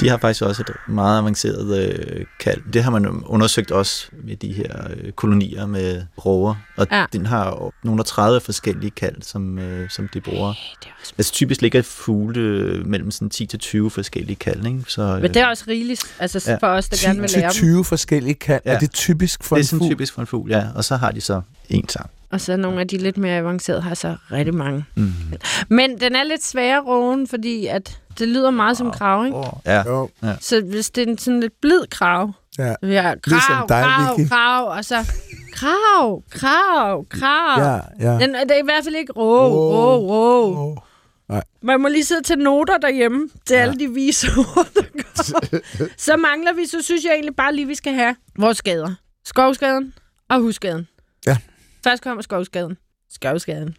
[0.00, 2.60] De har faktisk også et meget avanceret øh, kald.
[2.72, 6.54] Det har man undersøgt også med de her øh, kolonier med råger.
[6.76, 7.04] Og ja.
[7.12, 10.48] Den har nogle 30 forskellige kald, som, øh, som de bruger.
[10.80, 14.66] Det er også, Altså typisk ligger fugle øh, mellem sådan 10 til 20 forskellige kald,
[14.66, 14.82] ikke?
[14.88, 16.56] Så, øh, men det er også rigeligt, altså Ja.
[16.56, 17.68] for os, der gerne vil 10 lære til dem.
[17.72, 18.60] 20 forskellige kald.
[18.66, 18.74] Ja.
[18.74, 19.90] Er det typisk for det er en sådan fugl?
[19.92, 20.66] typisk for en fugl, ja.
[20.74, 22.10] Og så har de så en sang.
[22.32, 24.84] Og så nogle af de lidt mere avancerede har så rigtig mange.
[24.94, 25.12] Mm.
[25.68, 29.38] Men den er lidt sværere, rågen, fordi at det lyder meget som krav, ikke?
[29.66, 29.82] Ja.
[29.86, 30.08] Jo,
[30.40, 32.70] Så hvis det er en sådan lidt blid krav, ja.
[32.80, 34.28] så vi har krav, Ligesom dig, krav, Vicky.
[34.28, 35.12] krav, og så
[35.52, 37.60] krav, krav, krav.
[37.60, 38.18] Ja, ja.
[38.18, 40.76] Den, det er i hvert fald ikke rå, rå, rå.
[41.28, 41.42] Nej.
[41.62, 43.60] Man må lige sidde til noter derhjemme til ja.
[43.60, 45.60] alle de vise ord, der kommer.
[45.96, 48.94] så mangler vi, så synes jeg egentlig bare lige, vi skal have vores skader.
[49.24, 49.94] Skovskaden
[50.28, 50.88] og husskaden.
[51.26, 51.36] Ja.
[51.84, 52.78] Først kommer skovskaden.
[53.10, 53.76] Skovskaden.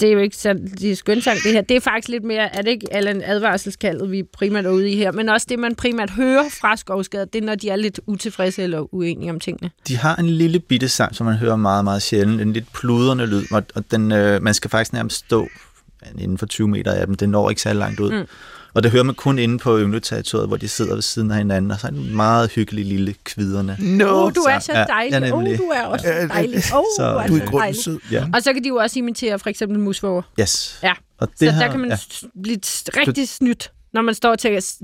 [0.00, 1.60] det er jo ikke så de er skønsang, det her.
[1.60, 4.96] Det er faktisk lidt mere, er det ikke Allan advarselskaldet, vi primært er ude i
[4.96, 8.00] her, men også det, man primært hører fra skovskader, det er, når de er lidt
[8.06, 9.70] utilfredse eller uenige om tingene.
[9.88, 12.40] De har en lille bitte sang, som man hører meget, meget sjældent.
[12.40, 15.48] En lidt pludrende lyd, og og den, øh, man skal faktisk nærmest stå
[16.18, 17.14] inden for 20 meter af dem.
[17.14, 18.12] Den når ikke så langt ud.
[18.12, 18.26] Mm.
[18.74, 21.70] Og det hører man kun inde på yngleterritoriet, hvor de sidder ved siden af hinanden,
[21.70, 23.76] og så er en meget hyggelig lille kviderne.
[24.04, 25.14] Åh, oh, du er så dejlig.
[25.16, 26.62] Åh, Ja, ja, oh, du er også så dejlig.
[26.72, 27.82] Åh, oh, Så, du er Du er dejlig.
[27.82, 27.98] sød.
[28.10, 28.24] Ja.
[28.34, 30.22] Og så kan de jo også imitere for eksempel musvåger.
[30.40, 30.78] Yes.
[30.82, 30.92] Ja.
[31.18, 31.96] Og Så det der kan man ja.
[32.42, 32.58] blive
[33.06, 34.78] rigtig snydt, når man står "S-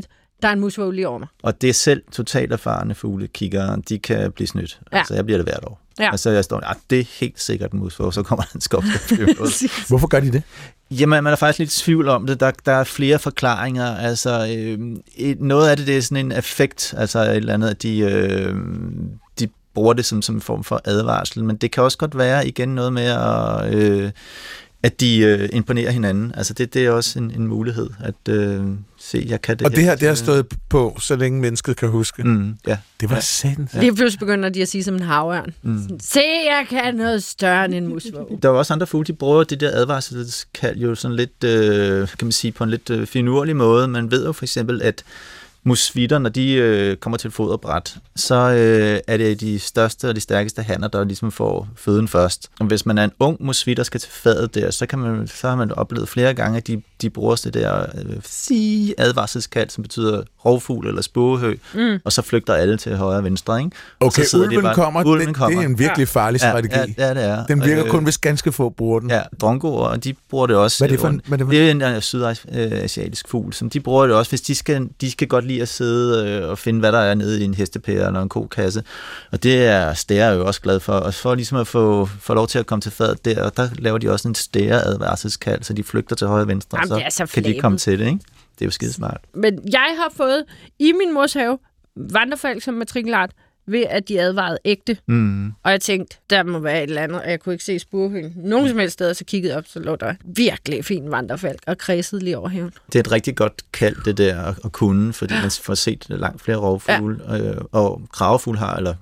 [0.45, 1.29] der er en musvåge lige over mig.
[1.43, 4.81] Og det er selv totalt erfarne fuglekigger, de kan blive snydt.
[4.93, 4.99] Ja.
[4.99, 5.81] Altså, jeg bliver det hvert år.
[5.99, 6.11] Ja.
[6.11, 9.37] Altså, jeg står, ah, det er helt sikkert en musvåge, så kommer der en.
[9.89, 10.43] Hvorfor gør de det?
[10.91, 12.41] Jamen, man er faktisk lidt i tvivl om det.
[12.41, 13.97] Der, der er flere forklaringer.
[13.97, 17.69] Altså, øh, et, noget af det, det er sådan en effekt, altså et eller andet,
[17.69, 18.55] at de, øh,
[19.41, 22.49] de bruger det som, som en form for advarsel, men det kan også godt være
[22.49, 23.75] igen noget med at...
[23.75, 24.11] Øh,
[24.85, 26.33] at de øh, imponerer hinanden.
[26.37, 28.63] Altså det, det er også en, en mulighed at øh,
[28.99, 31.77] se, jeg kan det Og det her, det har Øh, stået på, så længe mennesket
[31.77, 32.23] kan huske.
[32.23, 32.79] Mm, ja.
[33.01, 33.21] Det var Ja.
[33.21, 33.75] sandt.
[33.75, 33.81] Ja.
[33.81, 35.55] Lige pludselig begynder de at sige som en havørn.
[35.63, 36.01] Mm.
[36.01, 38.39] Se, jeg kan noget større end en musvåge.
[38.43, 42.09] Der er jo også andre fugle, de bruger det der advarselskald jo sådan lidt, øh,
[42.09, 43.89] kan man sige, på en lidt øh, finurlig måde.
[43.89, 45.05] Man ved jo for eksempel, at
[45.65, 50.21] musvitter, når de øh, kommer til foderbræt, så øh, er det de største og de
[50.21, 52.51] stærkeste hanner, der ligesom får føden først.
[52.61, 55.27] Og hvis man er en ung musvit, der skal til fadet der, så, kan man,
[55.27, 59.83] så har man oplevet flere gange, at de, de bruger det der øh, advarselskald, som
[59.83, 61.99] betyder rovfugl eller spurehø, Mm.
[62.05, 63.59] og så flygter alle til højre og venstre.
[63.59, 63.71] Ikke?
[64.01, 65.59] Og Okay, så sidder de ulven, bare- kommer, ulven det, kommer.
[65.61, 66.75] det er en virkelig farlig strategi.
[66.99, 67.47] Ja, ja, det er.
[67.47, 69.11] Den virker Øh, kun, hvis ganske få bruger den.
[69.11, 70.79] Ja, drongoer, og de bruger det også.
[70.81, 73.29] Hvad er det for en- øh, hvad er det for- det er en øh, sydasiatisk
[73.29, 76.29] fugl, som de bruger det også, hvis de skal, de skal godt lide at sidde
[76.29, 78.83] øh, og finde, hvad der er nede i en hestepære eller en kokasse.
[79.33, 80.93] Og det er stære jo også glad for.
[80.93, 83.69] Og for ligesom at få, få lov til at komme til fadet der, og der
[83.79, 86.99] laver de også en stære advarselskald, så de flygter til højre og venstre, Jamen, og
[86.99, 88.19] det er så kan de komme til det, ikke?
[88.55, 89.21] Det er jo skide smart.
[89.35, 90.45] Men jeg har fået
[90.79, 91.59] i min mors have
[91.97, 93.31] vandrefalk som matrikelart,
[93.67, 94.97] ved at de advarede ægte.
[95.07, 95.47] Mm.
[95.63, 98.33] Og jeg tænkte, der må være et eller andet, og jeg kunne ikke se spurhøen.
[98.37, 102.25] Nogen som helst steder, så kiggede op, så lå der virkelig fin vandrefalk og kredsede
[102.25, 102.73] lige over haven.
[102.87, 106.43] Det er et rigtig godt kald, det der at, kunne, fordi man får set langt
[106.43, 107.39] flere rovfugle, ja.
[107.39, 108.95] øh, og kravefugle har, eller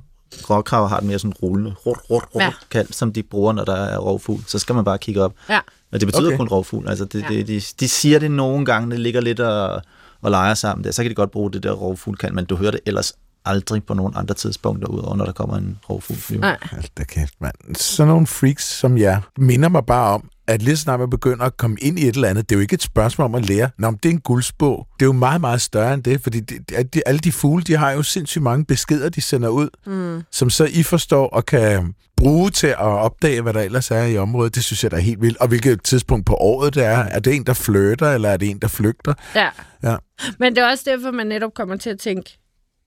[0.42, 2.52] gråkraver har et mere sådan rullende, rut, rut, rut, ja.
[2.70, 4.42] kald, som de bruger, når der er rovfugl.
[4.46, 5.34] Så skal man bare kigge op.
[5.48, 5.60] Ja.
[5.92, 6.36] Og det betyder Okay.
[6.36, 6.88] kun rovfugl.
[6.88, 7.28] Altså det, Ja.
[7.28, 9.82] det, de, de siger det nogle gange, det ligger lidt og,
[10.22, 10.90] og leger sammen der.
[10.90, 13.12] Så kan de godt bruge det der rovfuglkald, men du hører det ellers
[13.44, 16.40] aldrig på nogen andre tidspunkter, udover når der kommer en rovfugl.
[16.40, 16.56] Nej.
[16.70, 17.54] Hold da kæft, mand.
[17.76, 21.56] Sådan nogle freaks som jer minder mig bare om, at lige snart man begynder at
[21.56, 23.70] komme ind i et eller andet, det er jo ikke et spørgsmål om at lære,
[23.78, 24.86] Nå, men det er en guldspå.
[25.00, 27.76] Det er jo meget, meget større end det, fordi det, de, alle de fugle, de
[27.76, 30.22] har jo sindssygt mange beskeder, de sender ud, Mm.
[30.30, 34.18] som så I forstår og kan bruge til at opdage, hvad der ellers er i
[34.18, 34.54] området.
[34.54, 35.38] Det synes jeg, der er helt vildt.
[35.38, 36.98] Og hvilket tidspunkt på året det er.
[36.98, 39.14] Er det en, der flytter, eller er det en, der flygter?
[39.34, 39.48] Ja.
[39.82, 39.96] Ja.
[40.38, 42.38] Men det er også derfor, man netop kommer til at tænke,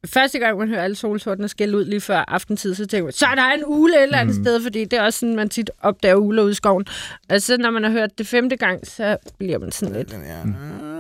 [0.08, 3.26] første gang man hører alle solsortene skælde ud lige før aftentid, så tænker man, så
[3.26, 4.44] er der en ule et eller andet mm.
[4.44, 6.86] sted, fordi det er også sådan, man tit opdager uler ude i skoven.
[7.30, 10.16] Og så når man har hørt det femte gang, så bliver man sådan lidt,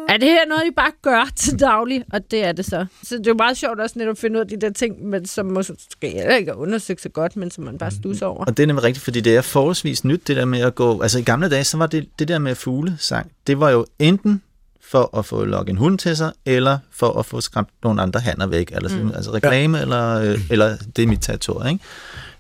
[0.10, 2.04] er det her noget, I bare gør til daglig?
[2.14, 2.86] Og det er det så.
[3.04, 5.06] Så det er jo meget sjovt også netop at finde ud af de der ting,
[5.06, 8.46] men som måske heller ikke er undersøgt så godt, men som man bare stusser over.
[8.46, 11.02] Og det er nemlig rigtigt, fordi det er forholdsvis nyt, det der med at gå...
[11.02, 14.42] Altså i gamle dage, så var det, det der med fuglesang, det var jo enten
[14.92, 18.20] for at få lukket en hund til sig, eller for at få skræmt nogle andre
[18.20, 18.72] hanner væk.
[18.76, 19.12] Altså, mm.
[19.16, 19.84] altså reklame, ja.
[19.84, 21.84] eller, øh, eller det er mit territorium, ikke?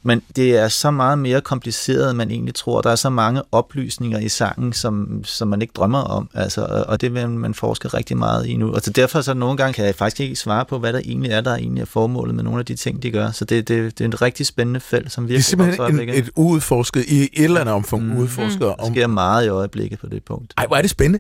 [0.07, 2.81] Men det er så meget mere kompliceret, end man egentlig tror.
[2.81, 6.29] Der er så mange oplysninger i sangen, som, som man ikke drømmer om.
[6.33, 8.73] Altså, og det vil man forske rigtig meget i nu.
[8.73, 11.31] Og så derfor så nogle gange kan jeg faktisk ikke svare på, hvad der egentlig
[11.31, 13.31] er, der egentlig er formålet med nogle af de ting, de gør.
[13.31, 16.15] Så det, det, det er en rigtig spændende felt, som Det er virkelig simpelthen en,
[16.15, 18.17] et uudforsket, i et eller andet omfang mm.
[18.17, 18.61] udforsket.
[18.61, 20.53] Der Om, sker meget i øjeblikket på det punkt.
[20.57, 21.19] ej, hvor er det spændende.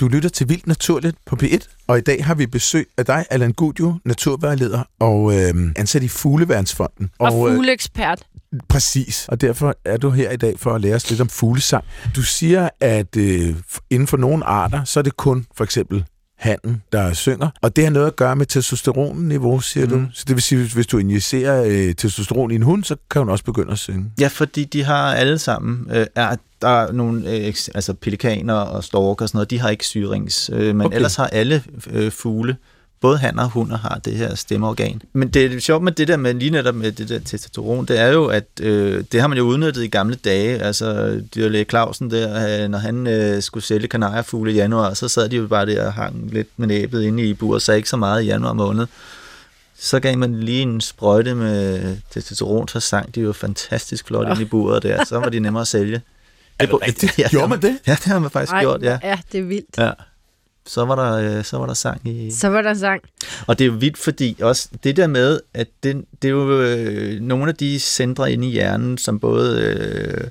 [0.00, 3.24] Du lytter til Vildt Naturligt på P1, og i dag har vi besøg af dig,
[3.30, 7.10] Allan Gudio, naturvejleder og øh, ansat i Fugleværnsfonden.
[7.18, 8.22] Og øh, fugleekspert.
[8.68, 11.84] Præcis, og derfor er du her i dag for at lære os lidt om fuglesang.
[12.16, 13.56] Du siger, at øh,
[13.90, 16.04] inden for nogle arter, så er det kun for eksempel
[16.36, 17.48] handen, der synger.
[17.62, 19.92] Og det har noget at gøre med testosteronniveau, siger mm.
[19.92, 20.06] du.
[20.12, 23.28] Så det vil sige, hvis du injicerer øh, testosteron i en hund, så kan hun
[23.28, 24.10] også begynde at synge.
[24.20, 28.84] Ja, fordi de har alle sammen, øh, er, der er nogle, øh, altså pelikaner og
[28.84, 30.96] storker og sådan noget, de har ikke syrings, øh, men okay.
[30.96, 32.56] ellers har alle øh, fugle
[33.00, 35.02] både han og hunder har det her stemmeorgan.
[35.12, 37.98] Men det er sjovt med det der med lige netop med det der testosteron, det
[38.00, 40.58] er jo, at øh, det har man jo udnyttet i gamle dage.
[40.58, 45.28] Altså, dyrlæge Clausen der, øh, når han øh, skulle sælge kanariefugle i januar, så sad
[45.28, 47.96] de jo bare der og hang lidt med næbet inde i buret, så ikke så
[47.96, 48.86] meget i januar måned.
[49.78, 54.40] Så gav man lige en sprøjte med testosteron, så sang de jo fantastisk flot ind
[54.40, 56.00] i buret der, så var de nemmere at sælge.
[56.58, 57.18] Er det rigtigt?
[57.18, 57.78] Ja, Gjorde man det?
[57.86, 58.98] Ja, det har man faktisk Ej, gjort, ja.
[59.02, 59.78] ja, det er vildt.
[59.78, 59.90] ja.
[60.66, 62.30] Så var der, øh, så var der sang i...
[62.30, 63.02] Så var der sang.
[63.46, 66.60] Og det er jo vildt, fordi også det der med, at det, det er jo
[66.60, 70.30] øh, nogle af de centre inde i hjernen, som både øh,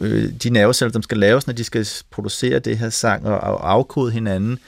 [0.00, 3.72] øh, de nerveceller, som skal laves, når de skal producere det her sang og, og
[3.72, 4.58] afkode hinanden,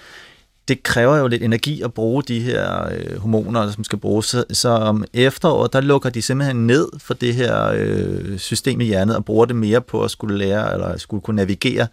[0.69, 4.27] det kræver jo lidt energi at bruge de her øh, hormoner, som skal bruges.
[4.27, 8.85] Så, så om efteråret, der lukker de simpelthen ned for det her øh, system i
[8.85, 11.87] hjernen og bruger det mere på at skulle lære, eller skulle kunne navigere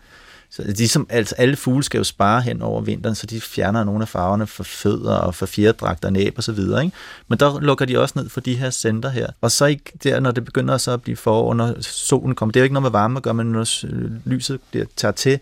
[0.50, 4.02] så ligesom, altså alle fugle skal jo spare hen over vinteren, så de fjerner nogle
[4.02, 6.86] af farverne for fødder og for fjerdragter, næb og så videre.
[6.86, 6.96] Ikke?
[7.28, 9.28] Men der lukker de også ned for de her center her.
[9.42, 12.60] Og så ikke der, når det begynder så at blive forår, når solen kommer, det
[12.60, 13.86] er jo ikke noget med varme at gøre, men når
[14.30, 15.40] lyset der tager til,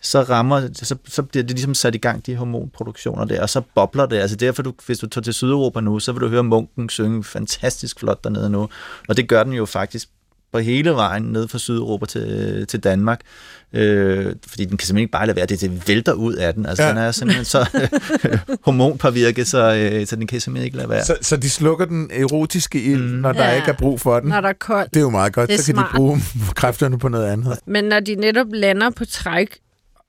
[0.00, 3.62] så rammer, så, så bliver det ligesom sat i gang, de hormonproduktioner der, og så
[3.74, 4.16] bobler det.
[4.16, 7.24] Altså derfor, du, hvis du tager til Sydeuropa nu, så vil du høre munken synge
[7.24, 8.68] fantastisk flot dernede nu.
[9.08, 10.08] Og det gør den jo faktisk
[10.56, 13.20] på hele vejen ned fra Sydeuropa til, til Danmark.
[13.72, 16.66] Øh, fordi den kan simpelthen ikke bare lade være, det, det vælter ud af den.
[16.66, 16.88] Altså, ja.
[16.90, 17.66] den er simpelthen så
[18.66, 21.04] hormonpåvirket, så, øh, så den kan simpelthen ikke lade være.
[21.04, 23.18] Så, så de slukker den erotiske ild, mm.
[23.18, 23.54] når der Ja.
[23.54, 24.28] ikke er brug for den?
[24.28, 24.94] Når der er koldt.
[24.94, 25.90] Det er jo meget godt, så kan smart.
[25.92, 26.20] de bruge
[26.54, 27.58] kræfterne på noget andet.
[27.66, 29.58] Men når de netop lander på træk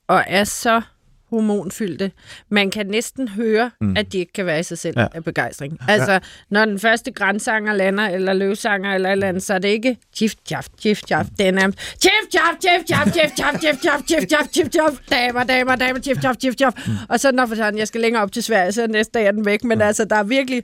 [0.07, 0.81] og er så
[1.29, 2.11] hormonfyldte,
[2.49, 3.97] man kan næsten høre, mm.
[3.97, 5.07] at de ikke kan være i sig selv Ja.
[5.13, 5.77] af begejstring.
[5.87, 6.19] Altså, ja.
[6.49, 10.39] når den første grænsanger lander, eller løvsanger, eller eller andet, så er det ikke jift,
[10.51, 11.29] jaft, jift, jaft.
[11.37, 15.09] Det er nærmest jift, jaft, jift, jaft, jift, jaft, jift, jaft, jift, jaft, jift, jaft,
[15.09, 16.77] damer, damer, damer, jift, jaft, jift, jaft.
[17.09, 19.31] Og så når for sådan, jeg skal længere op til Sverige, så næste dag er
[19.31, 19.63] den væk.
[19.63, 20.63] Men altså, der er virkelig,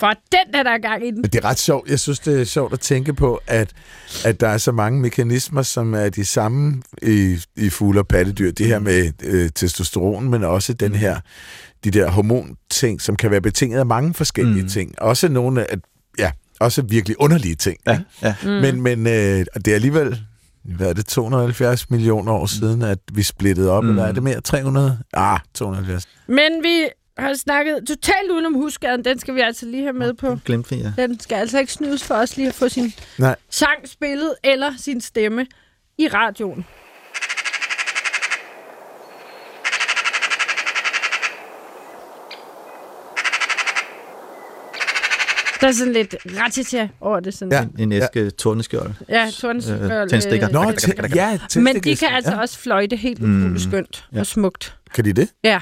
[0.00, 1.20] for den der, der er gang i den.
[1.20, 1.90] Men det er ret sjovt.
[1.90, 3.72] Jeg synes, det er sjovt at tænke på, at,
[4.24, 8.50] at der er så mange mekanismer, som er de samme i, i fugle og pattedyr.
[8.50, 11.20] Det her med øh, testosteron, men også den her,
[11.84, 14.68] de der hormonting, som kan være betinget af mange forskellige mm.
[14.68, 15.02] ting.
[15.02, 15.76] Også nogle af,
[16.18, 16.30] ja,
[16.60, 17.78] også virkelig underlige ting.
[17.86, 18.04] Ja, ikke?
[18.22, 18.34] ja.
[18.42, 18.48] Mm.
[18.48, 20.20] Men, men øh, det er alligevel,
[20.64, 23.90] hvad er det, 270 millioner år siden, at vi splittede op, mm.
[23.90, 24.40] eller er det mere?
[24.40, 24.98] 300?
[25.12, 26.08] Ah, 270.
[26.26, 29.04] Men vi har snakket totalt udenom husgaden.
[29.04, 30.38] Den skal vi altså lige have med på.
[30.44, 30.92] Glemte vi, ja.
[30.96, 33.36] Den skal altså ikke snydes for os lige at få sin Nej.
[33.50, 35.46] sang spillet eller sin stemme
[35.98, 36.66] i radioen.
[45.60, 47.34] Der er sådan lidt ratita over det.
[47.34, 47.52] Sådan.
[47.78, 47.82] Ja.
[47.82, 48.30] En æske ja.
[48.30, 48.90] torneskjold.
[49.08, 50.48] ja tordenskjold, Øh, tændstikker.
[50.48, 52.40] Nå, tæ- ja, Men de kan altså ja.
[52.40, 53.58] også fløjte helt Mm.
[53.58, 54.20] skønt Ja.
[54.20, 54.76] og smukt.
[54.94, 55.28] Kan de det?
[55.44, 55.60] Ja.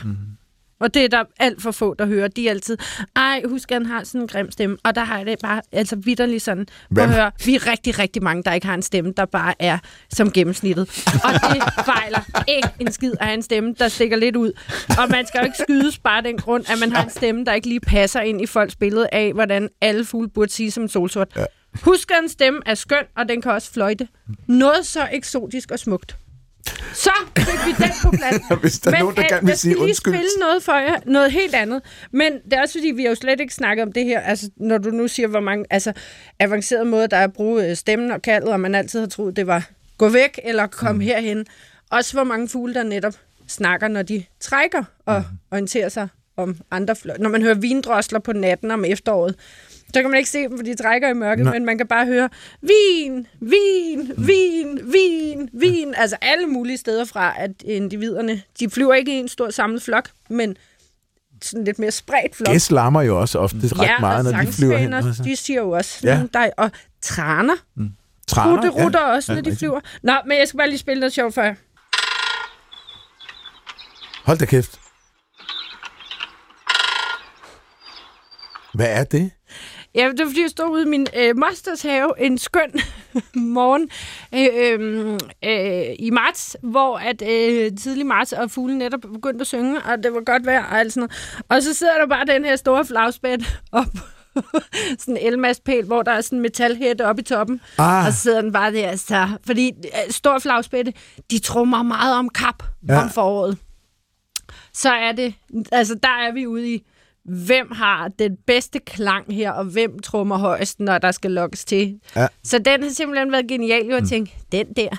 [0.80, 2.28] Og det er der alt for få, der hører.
[2.28, 2.76] De er altid,
[3.16, 4.76] ej, husk, han har sådan en grim stemme.
[4.84, 7.10] Og der har jeg det bare, altså vidderligt sådan, prøv at Hvem?
[7.10, 9.78] høre, vi er rigtig, rigtig mange, der ikke har en stemme, der bare er
[10.10, 11.04] som gennemsnittet.
[11.24, 14.52] Og det fejler ikke en skid at have en stemme, der stikker lidt ud.
[14.98, 17.44] Og man skal jo ikke skydes bare af den grund, at man har en stemme,
[17.44, 20.88] der ikke lige passer ind i folks billede af, hvordan alle fugle burde sige som
[20.88, 21.28] solsort.
[21.36, 21.44] Ja.
[21.82, 24.08] Husk, at en stemme er skøn, og den kan også fløjte.
[24.48, 26.16] Noget så eksotisk og smukt.
[26.94, 28.36] Så fik vi den på plads.
[28.60, 30.14] Hvis der er nogen, der øh, gerne vil jeg skal sige lige undskyld.
[30.14, 31.82] spille noget for jer, noget helt andet.
[32.12, 34.50] Men det er også fordi, vi har jo slet ikke snakket om det her, altså
[34.56, 35.92] når du nu siger, hvor mange altså,
[36.38, 39.36] avancerede måder, der er at bruge øh, stemmen og kaldet, og man altid har troet,
[39.36, 41.00] det var gå væk eller kom mm.
[41.00, 41.46] herhen.
[41.90, 43.14] Også hvor mange fugle, der netop
[43.48, 45.38] snakker, når de trækker og mm.
[45.50, 47.16] orienterer sig om andre fløj.
[47.18, 49.34] Når man hører vindrosler på natten om efteråret,
[49.94, 51.52] så kan man ikke se dem, for de trækker i mørket, Nej.
[51.54, 52.28] men man kan bare høre
[52.60, 55.94] vin, vin, vin, vin, vin.
[55.96, 60.08] Altså alle mulige steder fra, at individerne, de flyver ikke i en stor samlet flok,
[60.28, 60.56] men
[61.42, 62.46] sådan lidt mere spredt flok.
[62.52, 64.90] Gæs larmer jo også ofte ret meget, når de flyver hen.
[64.92, 65.22] sangsvaner, Altså.
[65.22, 66.14] de siger jo også Ja.
[66.16, 66.22] ja.
[66.34, 66.70] der, og
[67.02, 67.54] traner,
[68.26, 69.58] Traner, rutte, rutter også, Ja, når de rigtigt.
[69.58, 69.80] flyver.
[70.02, 71.54] Nå, men jeg skal bare lige spille noget sjovt for jer.
[74.24, 74.80] Hold da kæft.
[78.74, 79.30] Hvad er det?
[79.94, 82.72] Ja, det var fordi, jeg stod ude i min øh, mosters have en skøn
[83.34, 83.88] morgen
[84.34, 89.46] øh, øh, øh, i marts, hvor at øh, tidlig marts, og fuglen netop begyndte at
[89.46, 91.44] synge, og det var godt vejr og alt sådan noget.
[91.48, 93.86] Og så sidder der bare den her store flagspæt op
[94.98, 97.60] sådan en elmastpæl, hvor der er sådan en metalhætte oppe i toppen.
[97.78, 98.06] Ah.
[98.06, 100.92] Og så sidder den bare der, så, fordi øh, stor flagspætte,
[101.30, 103.02] de trummer meget om kap ja.
[103.02, 103.58] om foråret.
[104.72, 105.34] Så er det,
[105.72, 106.86] altså der er vi ude i,
[107.24, 112.00] hvem har den bedste klang her, og hvem trummer højst, når der skal lokkes til.
[112.16, 112.26] Ja.
[112.44, 114.96] Så den har simpelthen været genial, jo at tænke, den der,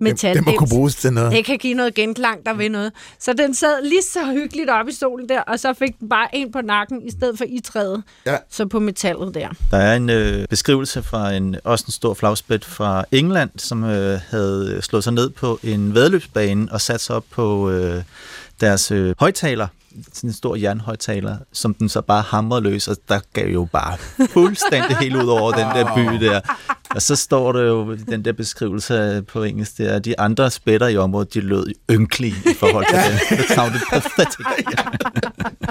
[0.00, 0.36] metal.
[0.36, 1.32] Den må kunne bruges til noget.
[1.32, 2.92] Det kan give noget genklang, der ved noget.
[3.18, 6.28] Så den sad lige så hyggeligt op i stolen der, og så fik den bare
[6.36, 8.02] en på nakken, i stedet for i træet.
[8.26, 8.36] Ja.
[8.50, 9.48] Så på metallet der.
[9.70, 14.20] Der er en øh, beskrivelse fra en også en stor flagspæt fra England, som øh,
[14.30, 18.02] havde slået sig ned på en vedløbsbane og sat sig op på øh,
[18.60, 19.66] deres øh, højtaler,
[20.12, 23.98] sådan en stor jernhøjtaler, som den så bare hamrede løs, og der gav jo bare
[24.28, 26.40] fuldstændig helt ud over den der by der.
[26.90, 30.88] Og så står der jo den der beskrivelse på engelsk der, at de andre spætter
[30.88, 33.38] i området, de lød ynkelige i forhold til den.
[33.38, 34.46] Det sounded pathetic.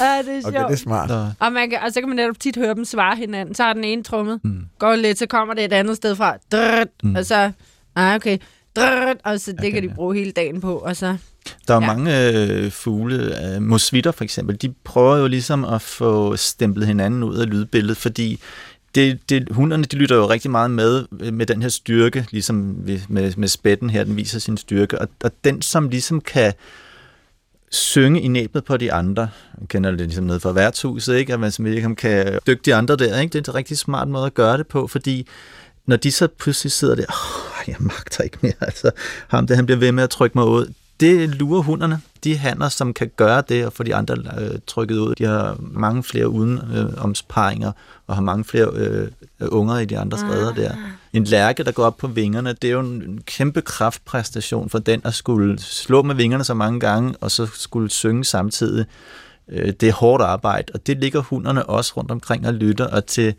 [0.00, 0.46] Ja, det er sjovt.
[0.46, 1.08] Okay, det er smart.
[1.08, 3.54] Så, Og, man kan, og så kan man netop tit høre dem svare hinanden.
[3.54, 4.64] Så har den ene trummet, mm.
[4.78, 7.14] går lidt, så kommer det et andet sted fra, drrrt, mm.
[7.14, 7.52] og så,
[7.96, 8.38] ah, okay,
[8.76, 11.16] drrrt, og så det kan de bruge hele dagen på, og så,
[11.68, 11.86] Der er Ja.
[11.86, 17.22] mange øh, fugle, øh, mosvitter for eksempel, de prøver jo ligesom at få stemplet hinanden
[17.22, 18.40] ud af lydbilledet, fordi
[18.94, 22.76] det, det, hunderne de lytter jo rigtig meget med øh, med den her styrke, ligesom
[23.08, 26.52] med, med spætten her, den viser sin styrke, og, og den som ligesom kan
[27.70, 29.28] synge i næbet på de andre,
[29.60, 31.32] jeg kender det ligesom nede fra værtshuset, ikke?
[31.32, 33.32] at man som ligesom kan dykke de andre der, ikke?
[33.32, 35.26] det er en rigtig smart måde at gøre det på, fordi
[35.86, 38.90] når de så pludselig sidder der, oh, jeg magter ikke mere, altså
[39.28, 40.72] ham der, han bliver ved med at trykke mig ud,
[41.02, 42.00] det lurer hunderne.
[42.24, 45.56] De hanner, som kan gøre det og få de andre øh, trykket ud, de har
[45.60, 47.72] mange flere uden øh, omsparinger
[48.06, 49.08] og har mange flere øh,
[49.40, 50.74] unger i de andre redder der.
[51.12, 55.00] En lærke, der går op på vingerne, det er jo en kæmpe kraftpræstation for den
[55.04, 58.86] at skulle slå med vingerne så mange gange, og så skulle synge samtidig.
[59.48, 63.06] Øh, det er hårdt arbejde, og det ligger hunderne også rundt omkring og lytter, og
[63.06, 63.34] til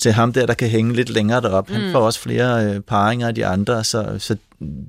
[0.00, 1.70] til ham der, der kan hænge lidt længere derop.
[1.70, 4.36] Han får også flere øh, paringer af de andre, så, så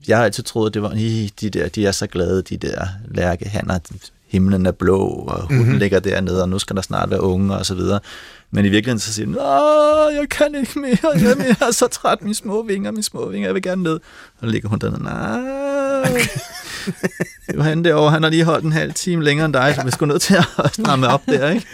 [0.08, 2.58] jeg har altid troet, at det var, "Ih, de der, de er så glade, de
[2.58, 3.80] der lærkehanner,
[4.28, 5.78] himlen er blå, og hunden mm-hmm.
[5.78, 8.00] ligger dernede, og nu skal der snart være unge, og så videre.
[8.52, 11.88] Men i virkeligheden så siger den, Åh, jeg kan ikke mere, jeg, jeg er så
[11.88, 14.00] træt, mine små vinger, mine små vinger, jeg vil gerne ned.
[14.42, 16.20] Og ligger hun dernede, nej,
[17.48, 19.86] det var han derovre, han har lige holdt en halv time længere end dig, så
[19.86, 20.46] vi skulle nødt til at
[20.80, 21.68] stramme op der, ikke?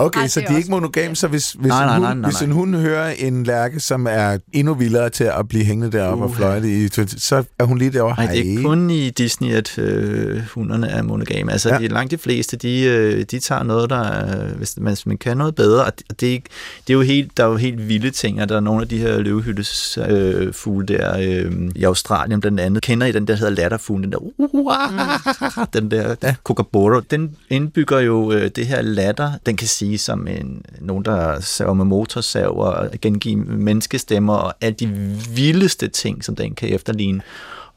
[0.00, 1.94] Okay, Ej, så det er de er ikke monogame, så hvis, hvis, Nej, en nej,
[1.96, 2.46] hund, nej, nej, hvis nej.
[2.46, 6.30] en hund hører en lærke, som er endnu vildere til at blive hængende deroppe og
[6.30, 6.36] Uha.
[6.38, 8.24] fløjte i, så er hun lige derovre.
[8.24, 11.52] Nej, det er kun i Disney, at øh, hunderne er monogame.
[11.52, 11.78] Altså, Ja.
[11.78, 15.16] de, langt de fleste, de, øh, de tager noget, der er, hvis man, hvis man
[15.18, 15.84] kan noget bedre.
[15.84, 16.48] Og det, det, er ikke-
[16.86, 18.88] det er jo helt, der er jo helt vilde ting, og der er nogle af
[18.88, 22.82] de her løvehyttes øh, fugle der øh, i Australien blandt andet.
[22.82, 26.34] Kender I den der hedder latterfuglen, den der, uh, den der ja.
[26.44, 31.40] kookaburra, den indbygger jo øh, det her latter, den kan sige som en, nogen, der
[31.40, 34.86] saver med motorsav og gengive menneskestemmer og alle de
[35.34, 37.20] vildeste ting, som den kan efterligne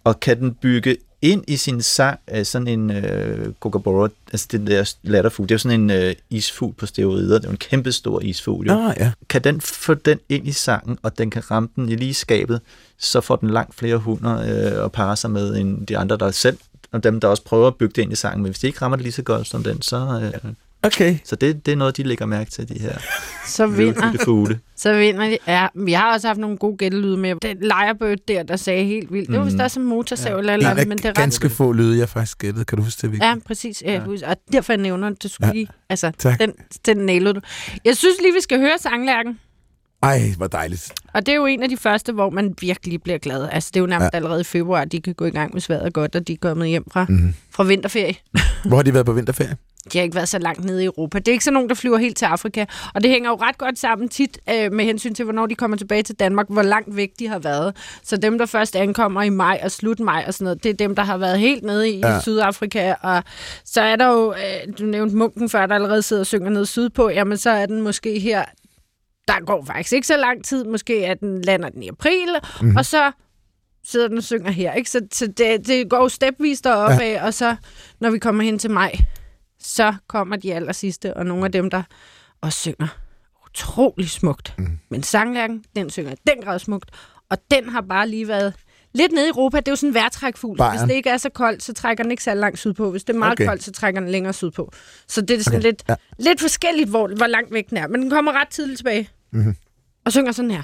[0.03, 4.67] og kan den bygge ind i sin sang af sådan en øh, kookaburra, altså det
[4.67, 7.57] der latterfugl, det er jo sådan en øh, isfugl på steroider, det er jo en
[7.57, 8.67] kæmpe stor isfugl.
[8.67, 8.73] Jo.
[8.73, 9.11] Ah, ja.
[9.29, 12.61] Kan den få den ind i sangen, og den kan ramme den i lige skabet,
[12.97, 16.31] så får den langt flere hunder øh, og parer sig med end de andre, der
[16.31, 16.57] selv
[16.91, 18.41] og dem, der også prøver at bygge det ind i sangen.
[18.43, 20.31] Men hvis de ikke rammer det lige så godt som den, så...
[20.43, 20.51] Øh,
[20.83, 21.17] Okay.
[21.23, 22.97] så det, det er noget, de lægger mærke til, de her
[23.47, 24.59] så vinder, fugle.
[24.75, 25.37] så vinder de.
[25.47, 27.35] Ja, vi har også haft nogle gode gættelyde med.
[27.41, 29.29] Den Lirebird der, der sagde helt vildt.
[29.29, 31.49] Det var vist også en motorsav eller En andet, af men det er ret ganske
[31.49, 32.65] få lyde, jeg faktisk gættede.
[32.65, 33.23] Kan du huske det, Vicky?
[33.23, 33.81] Ja, præcis.
[33.85, 34.01] Ja.
[34.27, 35.23] Og derfor jeg nævner det.
[35.23, 35.53] Det skulle Ja.
[35.53, 36.39] lige, altså, Tak.
[36.39, 36.51] den,
[36.85, 37.39] den nailede du.
[37.85, 39.39] Jeg synes lige, vi skal høre sanglærken.
[40.03, 40.93] Ej, hvor dejligt.
[41.13, 43.49] Og det er jo en af de første, hvor man virkelig bliver glad.
[43.51, 44.09] Altså, det er jo nærmest Ja.
[44.13, 44.15] ja.
[44.17, 46.67] allerede i februar, de kan gå i gang med sværet godt, og de er kommet
[46.67, 47.17] hjem fra, Mhm.
[47.21, 47.33] mm.
[47.51, 48.15] fra vinterferie.
[48.65, 49.55] Hvor har de været på vinterferie?
[49.93, 51.19] De har ikke været så langt nede i Europa.
[51.19, 52.65] Det er ikke sådan nogen, der flyver helt til Afrika.
[52.95, 55.77] Og det hænger jo ret godt sammen tit øh, med hensyn til, hvornår de kommer
[55.77, 57.75] tilbage til Danmark, hvor langt væk de har været.
[58.03, 60.73] Så dem, der først ankommer i maj og slut maj og sådan noget, det er
[60.73, 62.19] dem, der har været helt nede i, Ja.
[62.21, 62.93] Sydafrika.
[63.01, 63.23] Og
[63.65, 66.65] så er der jo, øh, du nævnte munken før, der allerede sidder og synger nede
[66.65, 68.43] sydpå, jamen så er den måske her,
[69.27, 72.29] der går faktisk ikke så lang tid, måske at den lander den i april,
[72.61, 72.75] mm.
[72.75, 73.11] og så
[73.85, 74.73] sidder den og synger her.
[74.73, 74.89] Ikke?
[74.89, 77.19] Så, så det, det går jo stepvis deroppe ja.
[77.19, 77.55] af, og så
[77.99, 78.91] når vi kommer hen til maj,
[79.63, 81.83] så kommer de aller sidste, og nogle af dem, der
[82.41, 82.87] også synger
[83.49, 84.53] utrolig smukt.
[84.57, 84.79] Mm.
[84.89, 86.89] Men sanglærken, den synger i den grad smukt,
[87.29, 88.53] og den har bare lige været
[88.93, 89.57] lidt nede i Europa.
[89.57, 90.57] Det er jo sådan en vejrtrækfugl.
[90.57, 90.89] så Hvis Bayern.
[90.89, 92.91] det ikke er så koldt, så trækker den ikke så langt sydpå.
[92.91, 93.45] Hvis det er meget Okay.
[93.47, 94.71] koldt, så trækker den længere sydpå.
[95.07, 95.95] Så det er sådan Okay, lidt, ja.
[96.19, 97.87] lidt forskelligt, hvor, hvor langt væk den er.
[97.87, 99.09] Men den kommer ret tidligt tilbage.
[99.31, 99.55] Mhm.
[100.05, 100.63] Og synger sådan her.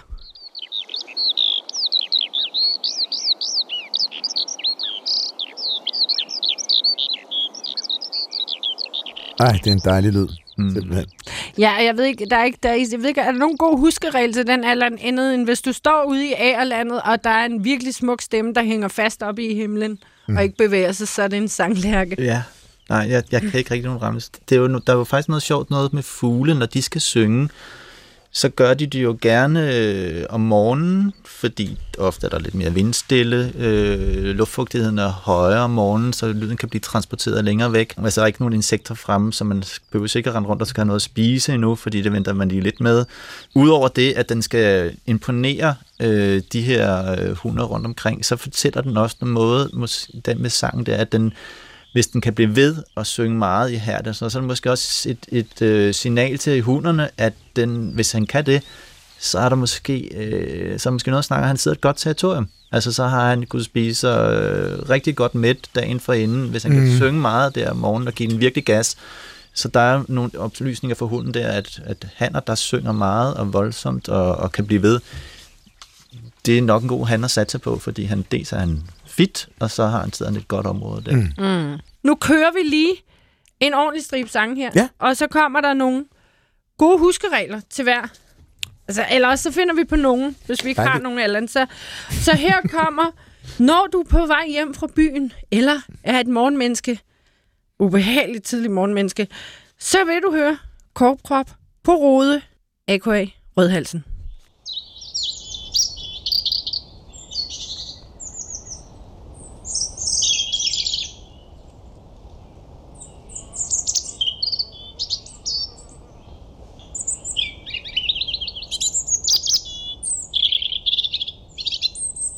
[9.40, 10.28] Ej, det er en dejlig lyd.
[10.58, 10.70] Mm.
[10.70, 11.06] Simpelthen.
[11.58, 13.58] Ja, jeg ved ikke, der er ikke, der er, jeg ved ikke, er der nogen
[13.58, 17.30] god huskeregel til den alder andet, end hvis du står ude i Agerlandet, og der
[17.30, 20.38] er en virkelig smuk stemme, der hænger fast oppe i himlen, mm.
[20.38, 22.16] og ikke bevæger sig, så er det en sanglærke.
[22.20, 22.44] Ja,
[22.90, 24.22] nej, jeg, jeg kan ikke rigtig nogen ramme.
[24.50, 27.02] Det er jo, der er jo faktisk noget sjovt noget med fugle, når de skal
[27.02, 27.50] synge
[28.32, 32.74] så gør de det jo gerne øh, om morgenen, fordi ofte er der lidt mere
[32.74, 37.94] vindstille, øh, luftfugtigheden er højere om morgenen, så lyden kan blive transporteret længere væk.
[37.98, 40.82] Altså der er ikke nogen insekter fremme, så man behøver sikkert rende rundt og skal
[40.82, 43.06] have noget at spise endnu, fordi det venter man lige lidt med.
[43.56, 48.82] Udover det, at den skal imponere øh, de her øh, hunder rundt omkring, så fortæller
[48.82, 49.70] den også en måde,
[50.26, 51.34] den med sangen, det er, at den
[51.98, 55.10] hvis den kan blive ved at synge meget i hærdet, så er det måske også
[55.10, 58.64] et, et øh, signal til hunderne, at den, hvis han kan det,
[59.20, 61.82] så er der måske, øh, så er måske noget at snakke, at han sidder et
[61.82, 62.48] godt territorium.
[62.72, 66.72] Altså så har han kunnet spise øh, rigtig godt mæt dagen for inden, hvis han
[66.72, 66.80] mm.
[66.80, 68.98] kan synge meget der om morgenen og give den virkelig gas.
[69.54, 73.54] Så der er nogle oplysninger for hunden der, at, at hanner, der synger meget og
[73.54, 75.00] voldsomt og, og kan blive ved,
[76.46, 78.84] det er nok en god han at satse på, fordi han dels er han
[79.18, 81.16] fit, og så har han sådan et godt område der.
[81.16, 81.72] Mm.
[81.74, 81.80] Mm.
[82.04, 82.94] Nu kører vi lige
[83.60, 84.88] en ordentlig strip sang her, ja.
[85.00, 86.06] og så kommer der nogle
[86.78, 88.02] gode huskeregler til hver.
[88.88, 91.04] Altså, eller også så finder vi på nogen, hvis vi ikke Nej, har det...
[91.04, 91.66] nogen eller så,
[92.12, 93.12] så her kommer,
[93.60, 97.00] når du er på vej hjem fra byen, eller er et morgenmenneske,
[97.80, 99.28] ubehageligt tidligt morgenmenneske,
[99.80, 100.58] så vil du høre
[100.94, 101.50] korpkrop
[101.84, 102.42] på rode,
[102.88, 103.26] a.k.a.
[103.58, 104.04] Rødhalsen.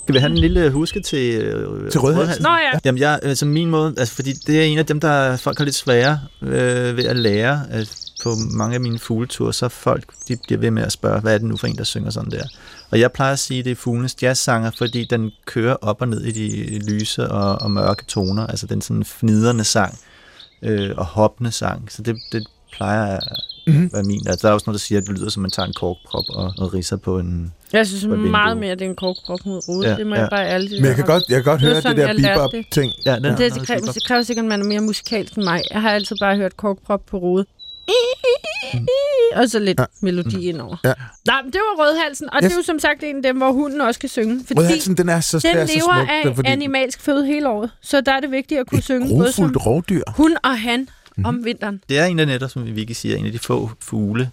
[0.09, 2.43] Skal vi have en lille huske til, øh, til Rødhalsen?
[2.43, 2.79] Nå ja.
[2.85, 5.65] Jamen, jeg, altså min måde, altså, fordi det er en af dem, der folk har
[5.65, 7.65] lidt svære øh, ved at lære.
[7.71, 11.33] Altså, på mange af mine fugleture, så folk de bliver ved med at spørge, hvad
[11.33, 12.43] er det nu for en, der synger sådan der?
[12.91, 16.07] Og jeg plejer at sige, at det er fuglenes jazzsanger, fordi den kører op og
[16.07, 18.47] ned i de lyse og, og mørke toner.
[18.47, 19.99] Altså den sådan fniderne sang
[20.61, 21.91] øh, og hoppende sang.
[21.91, 23.23] Så det, det plejer at
[23.73, 23.89] mm-hmm.
[23.93, 24.27] være min.
[24.27, 26.23] Altså, der er også noget, der siger, at det lyder som, man tager en korkprop
[26.29, 29.67] og, og riser på en Jeg synes meget mere, at det er en korkprop mod
[29.67, 29.89] rode.
[29.89, 30.21] Ja, det må ja.
[30.21, 32.91] jeg bare ærligt Men jeg kan godt, jeg kan godt høre det, det der bebop-ting.
[33.05, 35.61] Ja, det, det, det, kræver, det kræver sikkert, at man er mere musikalsk end mig.
[35.71, 37.45] Jeg har altid bare hørt korkprop på rode.
[38.73, 38.79] Mm.
[39.35, 39.85] Og så lidt ja.
[40.01, 40.77] melodi indover.
[40.85, 40.93] Ja.
[41.27, 42.43] Nej, men det var Rødhalsen, og yes.
[42.43, 44.43] det er jo som sagt en af dem, hvor hunden også kan synge.
[44.47, 46.49] Fordi Rødhalsen, den er så, den lever så smuk, af fordi...
[46.49, 49.55] animalsk føde hele året, så der er det vigtigt at kunne Et synge både som
[49.65, 50.03] rovdyr.
[50.07, 50.87] hun og han
[51.19, 51.37] mm-hmm.
[51.37, 51.81] om vinteren.
[51.89, 54.31] Det er en af netop, som Vicky siger, en af de få fugle,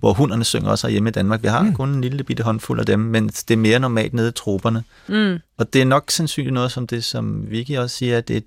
[0.00, 1.42] hvor hunderne synger også hjemme i Danmark.
[1.42, 1.74] Vi har mm.
[1.74, 4.84] kun en lille bitte håndfuld af dem, men det er mere normalt nede i troberne.
[5.08, 5.38] Mm.
[5.58, 8.44] Og det er nok sandsynligt noget som det, som Vicky også siger, at det,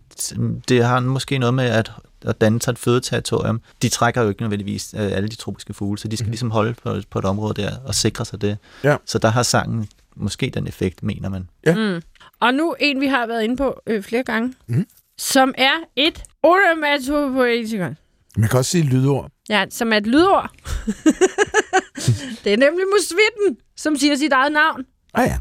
[0.69, 1.91] det har måske noget med at,
[2.25, 3.61] at danne sig et fødeterritorium.
[3.81, 6.31] De trækker jo ikke nødvendigvis øh, alle de tropiske fugle, så de skal mm.
[6.31, 8.57] ligesom holde på, på et område der og sikre sig det.
[8.83, 8.97] Ja.
[9.05, 11.49] Så der har sangen måske den effekt, mener man.
[11.65, 11.75] Ja.
[11.75, 12.01] Mm.
[12.39, 14.85] Og nu en, vi har været inde på øh, flere gange, mm.
[15.17, 17.97] Som er et onomatopoetikon.
[18.37, 19.31] Man kan også sige lydord.
[19.49, 20.49] Ja, som er et lydord.
[22.43, 24.85] det er nemlig musvitten, som siger sit eget navn.
[25.13, 25.37] Ah ja.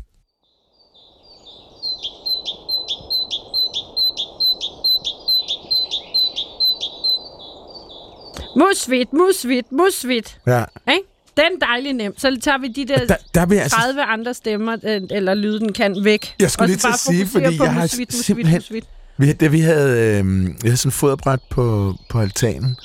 [8.56, 10.38] Musvit, musvit, musvit.
[10.46, 10.64] Ja.
[10.92, 11.04] Ikke?
[11.36, 12.18] Den er dejlig nem.
[12.18, 15.34] Så tager vi de der, Der, der vil jeg 30 altså, andre stemmer, øh, eller
[15.34, 16.34] lyden kan væk.
[16.40, 18.84] Jeg skulle lige til at sige, fordi jeg har musvit, musvit, simpelthen- musvit.
[19.18, 22.76] Vi, da vi havde, øh, jeg havde sådan en foderbræt på, på altanen,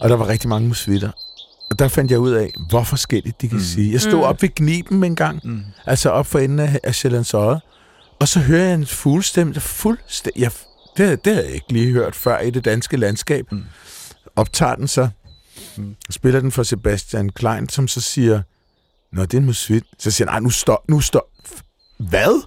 [0.00, 1.10] og der var rigtig mange musvitter.
[1.70, 3.64] Og der fandt jeg ud af, hvor forskelligt de kan mm.
[3.64, 3.92] sige.
[3.92, 4.20] Jeg stod Mm.
[4.20, 5.62] op ved Gniben en gang, Mm.
[5.86, 7.60] altså op for enden af, af Sjællands Odde,
[8.20, 10.42] og så hører jeg en fuglestemme, der fuldstændig...
[10.42, 10.50] Jeg,
[10.96, 13.52] det, det havde jeg ikke lige hørt før i det danske landskab.
[13.52, 13.64] Mm.
[14.36, 15.08] Optager den så,
[15.76, 15.94] Mm.
[16.10, 18.42] spiller den for Sebastian Klein, som så siger,
[19.12, 19.84] Nå, det er en musvit.
[19.98, 21.22] Så siger han, nej, nu stop, nu stop.
[21.98, 22.42] Hvad?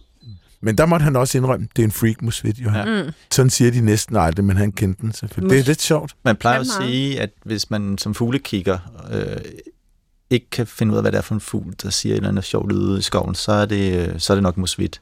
[0.67, 2.71] Men der måtte han også indrømme, det er en freak musvit, jo.
[2.71, 3.03] Ja.
[3.03, 3.11] Mm.
[3.31, 5.57] Sådan siger de næsten aldrig, men han kendte den selvfølgelig.
[5.57, 6.15] Det er lidt sjovt.
[6.25, 8.77] Man plejer at sige, at hvis man som fuglekigger
[9.11, 9.37] øh,
[10.29, 12.29] ikke kan finde ud af, hvad det er for en fugl, der siger et eller
[12.29, 15.01] andet sjovt lyd i skoven, så er det, øh, så er det nok musvit.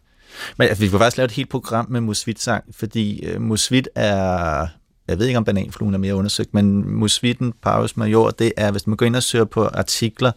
[0.57, 4.67] Men altså, vi kunne faktisk lave et helt program med musvitsang, fordi øh, musvit er...
[5.07, 8.87] Jeg ved ikke, om bananfluen er mere undersøgt, men musvitten, Parus major, det er, hvis
[8.87, 10.31] man går ind og søger på artikler,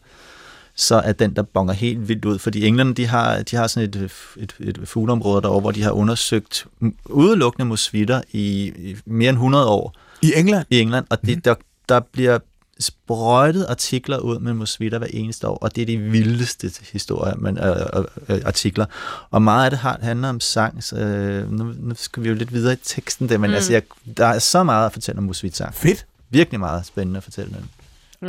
[0.80, 2.38] så er den, der bonger helt vildt ud.
[2.38, 5.90] Fordi englerne, de har, de har sådan et, et, et fugleområde derovre, hvor de har
[5.90, 6.66] undersøgt
[7.04, 10.66] udelukkende musvitter i, i mere end 100 år I England?
[10.70, 11.54] i England, og det, der,
[11.88, 12.38] der bliver
[12.80, 17.58] sprøjtet artikler ud med musvitter hver eneste år, og det er de vildeste historier, men,
[17.58, 18.86] øh, øh, øh, artikler.
[19.30, 22.34] Og meget af det har, handler om sang, så øh, nu, nu skal vi jo
[22.34, 23.52] lidt videre i teksten der, men Mm.
[23.52, 23.54] mm.
[23.54, 23.82] altså, jeg,
[24.16, 25.74] der er så meget at fortælle om musvitsang.
[25.74, 26.06] Fedt.
[26.30, 27.70] Virkelig meget spændende at fortælle den.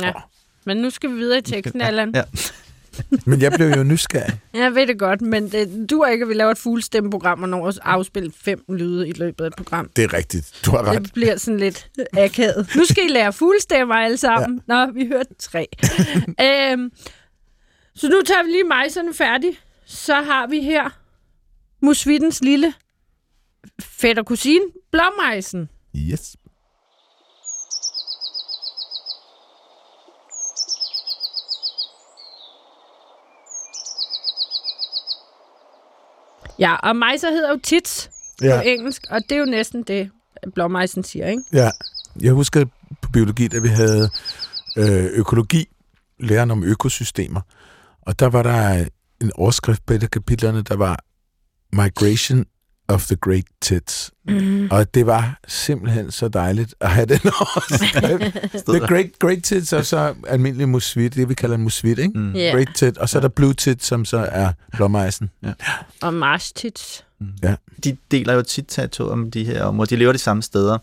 [0.00, 0.12] Ja.
[0.64, 2.12] Men nu skal vi videre i teksten, Allan.
[2.14, 2.22] Ja.
[3.26, 4.40] Men jeg blev jo nysgerrig.
[4.54, 7.48] Jeg ved det godt, men det, du er ikke, at vi laver et fuldstemmeprogram og
[7.48, 9.90] når at afspille fem lyde i løbet af et program.
[9.96, 10.60] Det er rigtigt.
[10.64, 11.02] Du har ret.
[11.02, 12.68] Det bliver sådan lidt akavet.
[12.76, 14.62] Nu skal I lære fuglestemmer alle sammen.
[14.68, 14.86] Ja.
[14.86, 15.68] Nå, vi hørte tre.
[16.72, 16.92] øhm,
[17.94, 19.50] Så nu tager vi lige mejserne færdig.
[19.86, 20.90] Så har vi her
[21.82, 22.74] musvittens lille
[23.80, 25.68] fætter kusine, blåmejsen.
[25.96, 26.36] Yes.
[36.60, 38.10] Ja, og mejser hedder jo tits
[38.42, 38.56] Ja.
[38.56, 40.10] på engelsk, og det er jo næsten det,
[40.54, 41.42] blåmejsen siger, ikke?
[41.52, 41.70] Ja,
[42.20, 42.64] jeg husker
[43.02, 44.10] på biologi, da vi havde
[44.76, 45.68] øh, økologi,
[46.20, 47.40] læren om økosystemer,
[48.02, 48.84] og der var der
[49.20, 51.04] en overskrift på et af kapitlerne, der var
[51.72, 52.44] Migration
[52.90, 54.10] of the Great Tits.
[54.28, 54.68] Mm.
[54.70, 58.64] Og det var simpelthen så dejligt at have den overskrift.
[58.68, 62.18] the Great, great Tits er så almindelig musvit, det vi kalder en musvit, ikke?
[62.18, 62.32] Mm.
[62.34, 65.30] Ja, Great Tit, og så er der Blue Tit, som så er blåmejsen.
[66.02, 67.04] og marsh tits.
[67.84, 69.88] de deler jo tit territorium om de her områder.
[69.88, 70.78] De lever de samme steder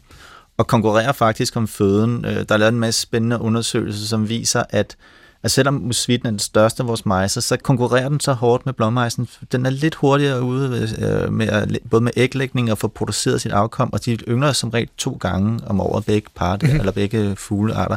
[0.57, 2.25] og konkurrerer faktisk om føden.
[2.25, 4.95] Øh, Der er lavet en masse spændende undersøgelser, som viser, at,
[5.43, 8.73] at selvom musvitten er den største af vores mejser, så konkurrerer den så hårdt med
[8.73, 9.27] blåmejsen.
[9.51, 13.41] Den er lidt hurtigere ude med, øh, med at, både med æglægning og få produceret
[13.41, 16.79] sit afkom, og de yngler som regel to gange om året begge par, mm-hmm.
[16.79, 17.95] eller begge fuglearter.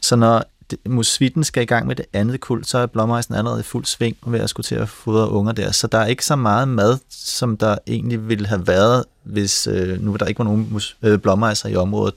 [0.00, 0.44] Så når
[0.86, 4.16] musvitten skal i gang med det andet kuld, så er blåmejsen allerede i fuld sving
[4.26, 5.70] ved at skulle til at fodre unger der.
[5.70, 10.02] Så der er ikke så meget mad, som der egentlig ville have været, hvis øh,
[10.02, 12.14] nu der ikke var nogen mus, øh, blåmejser i området.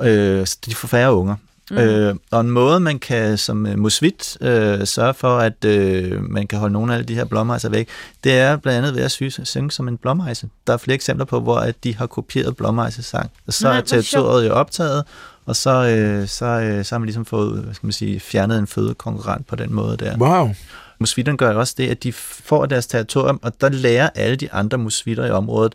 [0.00, 1.36] Øh, så de får færre unger.
[1.70, 1.76] Mm.
[1.78, 6.46] Øh, og en måde, man kan som øh, musvit øh, sørge for, at øh, man
[6.46, 7.88] kan holde nogle af de her blåmejser væk,
[8.24, 10.48] det er blandt andet ved at sy- synge som en blåmejse.
[10.66, 13.30] Der er flere eksempler på, hvor at de har kopieret blåmejsesang.
[13.46, 15.04] Og så Nej, er territoriet jo optaget,
[15.46, 18.58] og så, øh, så, øh, så har man ligesom fået hvad skal man sige, fjernet
[18.58, 20.18] en fødekonkurrent på den måde der.
[20.18, 20.54] Wow.
[20.98, 24.78] Musvitterne gør også det, at de får deres territorium, og der lærer alle de andre
[24.78, 25.74] musvitter i området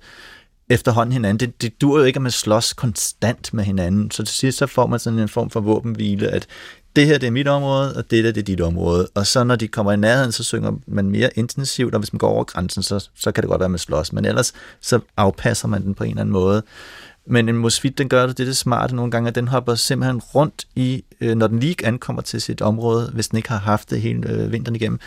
[0.70, 1.48] efterhånden hinanden.
[1.48, 4.12] Det, det dur jo ikke, at man slås konstant med hinanden.
[4.12, 6.48] Så til sidst så får man sådan en form for våbenhvile, at
[6.96, 9.08] det her det er mit område, og det der det er dit område.
[9.16, 12.18] Og så når de kommer i nærheden, så synger man mere intensivt, og hvis man
[12.18, 14.14] går over grænsen, så, så kan det godt være, at man slås.
[14.14, 16.64] Men ellers så afpasser man den på en eller anden måde.
[17.28, 19.76] Men en mosvit, den gør det, det er det smarte nogle gange, at den hopper
[19.76, 23.58] simpelthen rundt i, øh, når den lige ankommer til sit område, hvis den ikke har
[23.58, 25.00] haft det hele øh, vinteren igennem,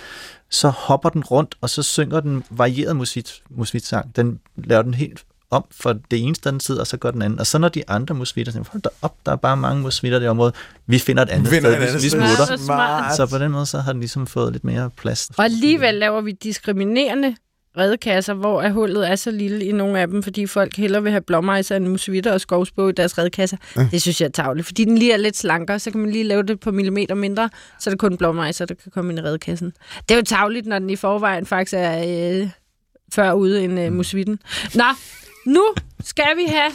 [0.51, 4.17] så hopper den rundt, og så synger den varieret musvit, musvitsang.
[4.17, 7.23] Den laver den helt om for det ene sted, den sidder, og så går den
[7.23, 7.39] anden.
[7.39, 10.19] Og så når de andre musvitter siger, hold da op, der er bare mange musvitter
[10.19, 10.53] i det område,
[10.87, 12.59] vi finder et andet Finder sted, et andet vi, vi sted.
[12.59, 13.05] smutter.
[13.09, 13.17] Ja.
[13.17, 15.31] Så på den måde, så har den ligesom fået lidt mere plads.
[15.37, 17.37] Og alligevel laver vi diskriminerende
[17.79, 21.11] redekasser, hvor er hullet er så lille i nogle af dem, fordi folk hellere vil
[21.13, 23.57] have blåmejser end musvitter og skovsbog i deres redekasser.
[23.77, 23.89] Ja.
[23.91, 26.25] Det synes jeg er tavligt, fordi den lige er lidt slankere, så kan man lige
[26.25, 29.23] lave det på millimeter mindre, så er det kun blåmejser, der kan komme ind i
[29.23, 29.73] redekassen.
[30.09, 32.05] Det er jo tavligt, når den i forvejen faktisk er
[32.43, 32.49] øh,
[33.15, 34.39] før ude end øh, musvitten.
[34.75, 34.85] Nå,
[35.49, 35.65] nu
[36.05, 36.71] skal vi have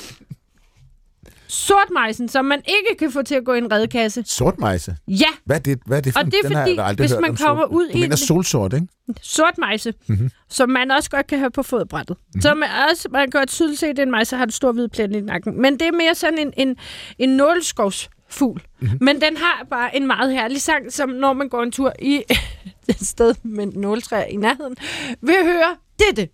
[1.47, 4.23] sortmejsen, som man ikke kan få til at gå i en redekasse.
[4.25, 4.95] Sortmejse.
[5.07, 6.85] Ja, Hvad er det, hvad er det for Og det er den har fordi, jeg
[6.85, 8.87] aldrig hvis man om kommer ud du i mener en- solsort, ikke?
[9.21, 10.29] sort mejse, mm-hmm.
[10.49, 12.17] som man også godt kan have på fodbrættet.
[12.17, 12.41] Mm-hmm.
[12.41, 14.45] Så man, også, man kan godt tydeligt se, at det er en mejse, der har
[14.45, 15.61] en stor hvid plet i nakken.
[15.61, 16.77] Men det er mere sådan en, en,
[17.19, 18.61] en nålskovsfugl.
[18.79, 18.97] Mm-hmm.
[19.01, 22.21] Men den har bare en meget herlig sang, som når man går en tur i
[22.87, 24.75] et sted med et nåletræ i nærheden,
[25.21, 26.27] vil høre dette.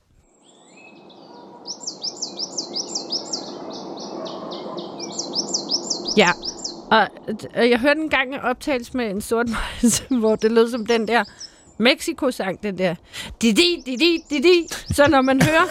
[6.17, 6.31] Ja,
[6.91, 7.07] og,
[7.55, 10.85] og jeg hørte en gang en optagelse med en sort mejse, hvor det lød som
[10.85, 11.23] den der
[11.79, 12.95] Mexico-sang, den der
[13.41, 14.67] di di di di di di.
[14.93, 15.65] Så når man hører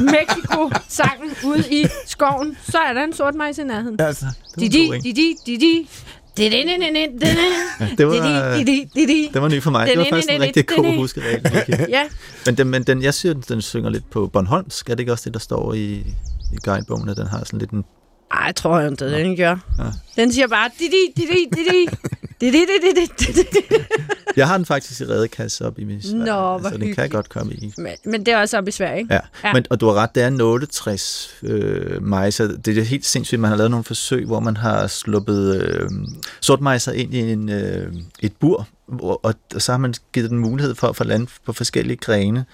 [0.00, 4.00] Mexico-sangen ude i skoven, så er der en sort mejse i nærheden.
[4.00, 4.26] Altså,
[4.60, 5.88] Di di di di di di.
[6.36, 6.78] Di di di
[8.64, 9.28] di di di.
[9.32, 9.88] Det var, det var ny for mig.
[9.88, 11.42] Det var faktisk en rigtig god huskeregel.
[11.88, 12.02] Ja,
[12.46, 14.90] Men, den, men den, jeg synes, den synger lidt på Bornholmsk.
[14.90, 15.94] Er det ikke også det, der står i,
[16.52, 17.84] i guidebogen, at den har sådan lidt en...
[18.34, 19.56] Ej, jeg tror jeg ikke, den gør.
[19.78, 19.84] Ja.
[20.22, 21.86] Den siger bare di di di di di di.
[22.40, 23.76] Di di di di di di.
[24.36, 26.86] Jeg har den faktisk i redekasse op i min Sverige, Nå, hvor så den kan
[26.88, 27.12] hyggeligt.
[27.12, 27.72] godt komme i.
[27.76, 29.14] Men, men det er også oppe i Sverige, ikke?
[29.14, 29.52] Ja, Ja.
[29.52, 32.56] Men, og du har ret, det er 68 øh, mejser.
[32.56, 35.88] Det er helt sindssygt, man har lavet nogle forsøg, hvor man har sluppet øh,
[36.40, 40.38] sortmejser ind i en, øh, et bur, hvor, og, og så har man givet den
[40.38, 42.44] mulighed for at få lande på forskellige grene.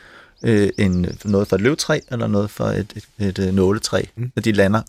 [0.45, 4.03] Øh, en, noget fra et løvtræ, eller noget fra et, et, et, et nåletræ.
[4.16, 4.33] Mm.
[4.37, 4.83] Og de lander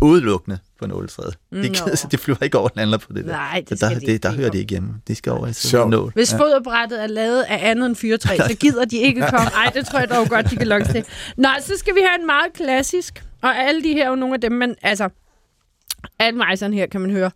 [0.00, 1.34] udelukkende på nåletræet.
[1.50, 1.62] De, Nå.
[1.62, 3.30] gider, de flyver ikke over den andre på det der.
[3.30, 4.22] Nej, det Så der, skal de det, ikke.
[4.22, 4.94] der Det hører de ikke hjemme.
[5.08, 6.12] De skal over i en nål.
[6.14, 9.50] Hvis foderbrættet er lavet af andet end fyrtræ, så gider de ikke komme.
[9.54, 11.04] Ej, det tror jeg dog godt, de kan lokke til.
[11.36, 13.24] Nå, så skal vi have en meget klassisk.
[13.42, 14.74] Og alle de her er jo nogle af dem, man...
[14.82, 15.08] Altså,
[16.18, 17.30] alle mejserne her kan man høre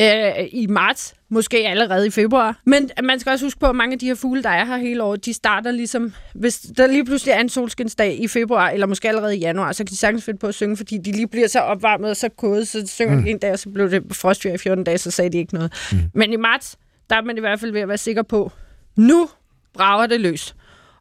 [0.00, 2.60] øh, i marts, måske allerede i februar.
[2.66, 4.76] Men man skal også huske på, at mange af de her fugle, der er her
[4.76, 6.12] hele året, de starter ligesom...
[6.34, 9.84] Hvis der lige pludselig er en solskinsdag i februar, eller måske allerede i januar, så
[9.84, 12.28] kan de sagtens finde på at synge, fordi de lige bliver så opvarmet og så
[12.28, 13.24] kodet, så synger mm.
[13.24, 15.54] de en dag, og så blev det frostfjør i 14 dage, så sagde de ikke
[15.54, 15.88] noget.
[15.92, 15.98] Mm.
[16.14, 16.78] Men i marts,
[17.10, 18.52] der er man i hvert fald ved at være sikker på,
[18.96, 19.28] nu
[19.74, 20.54] brager det løs.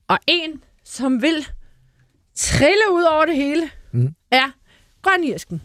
[0.08, 1.48] Og en, som vil
[2.36, 4.10] trille ud over det hele, mm.
[4.32, 4.52] er
[5.02, 5.62] grønirsken.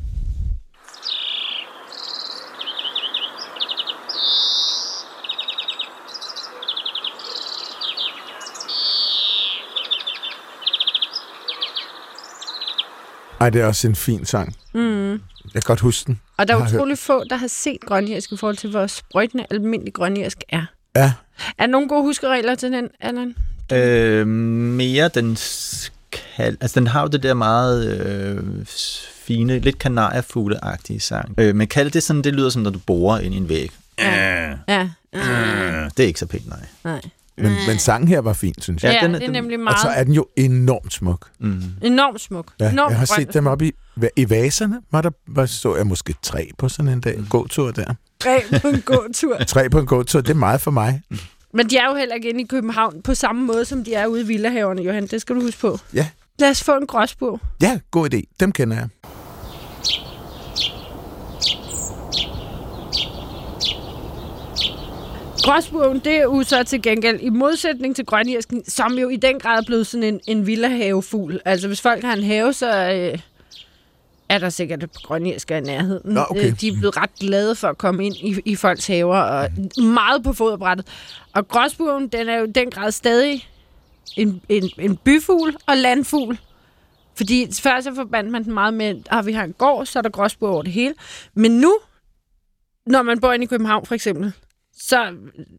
[13.41, 14.57] Ej, det er også en fin sang.
[14.75, 15.11] Mm.
[15.11, 15.19] Jeg
[15.53, 16.21] kan godt huske den.
[16.37, 19.95] Og der er utrolig få, der har set grønirsk i forhold til, hvor sprøjtende almindelig
[19.95, 20.67] grønirsk er.
[20.97, 21.13] Ja,
[21.59, 23.35] Er der nogle gode huskeregler til den, Allan?
[23.73, 28.67] Øh, mere den skal, altså den har jo det der meget øh,
[29.15, 31.35] fine, lidt kanariefugleagtige sang.
[31.39, 33.71] Øh, men kald det sådan, det lyder som når du borer ind i en væg.
[33.99, 34.51] Ja.
[34.69, 34.89] Ja.
[35.15, 36.59] Øh, det er ikke så pænt, nej.
[36.85, 37.01] Nej.
[37.39, 38.99] men, men sangen her var fin, synes jeg.
[39.01, 41.29] Ja, den er- det er den- nemlig Og meget så er den jo enormt smuk.
[41.41, 41.63] Mm.
[41.83, 42.47] enormt smuk.
[42.61, 43.27] Ja, enormt jeg har grøn.
[43.27, 43.73] set dem op i,
[44.17, 44.81] i vaserne.
[44.93, 47.19] Var der, var, så jeg måske tre på sådan en dag.
[47.31, 47.95] Gåtur der.
[48.21, 49.37] Tre på en gåtur.
[49.47, 51.03] Tre på en gåtur, det er meget for mig.
[51.55, 54.07] Men de er jo heller ikke inde i København på samme måde, som de er
[54.07, 55.07] ude i villahaverne, Johan.
[55.07, 55.79] Det skal du huske på.
[55.95, 56.07] Ja.
[56.39, 57.41] Lad os få en gråsbog.
[57.63, 58.21] Ja, god idé.
[58.41, 58.89] Dem kender jeg.
[65.45, 69.39] Gråsbogen, det er jo så til gengæld, i modsætning til grønirsken, som jo i den
[69.39, 71.41] grad er blevet sådan en, en villahavefugl.
[71.45, 73.19] Altså, hvis folk har en have, så øh,
[74.29, 76.15] er der sikkert et grønirsker i nærheden.
[76.15, 76.47] Nå, okay.
[76.47, 79.49] Øh, de er blevet ret glade for at komme ind i, i folks haver, og
[79.83, 80.87] meget på foderbrættet.
[81.33, 83.49] Og gråsbogen, den er jo i den grad stadig
[84.17, 86.39] en, en, en byfugl og landfugl.
[87.17, 90.03] Fordi før så forbandt man den meget med, at vi har en gård, så er
[90.03, 90.95] der gråsbog over det hele.
[91.35, 91.79] Men nu,
[92.87, 94.33] når man bor inde i København for eksempel,
[94.79, 95.17] så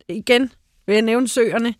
[0.10, 0.52] igen
[0.86, 1.74] vil jeg nævne søerne,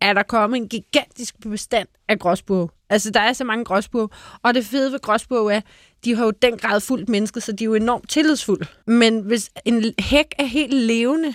[0.00, 2.70] er der kommet en gigantisk bestand af gråsbog.
[2.90, 4.10] Altså, der er så mange gråsbog.
[4.42, 5.60] Og det fede ved gråsbog er,
[6.04, 8.66] de har jo den grad fuldt mennesket, så de er jo enormt tillidsfulde.
[8.86, 11.34] Men hvis en hæk er helt levende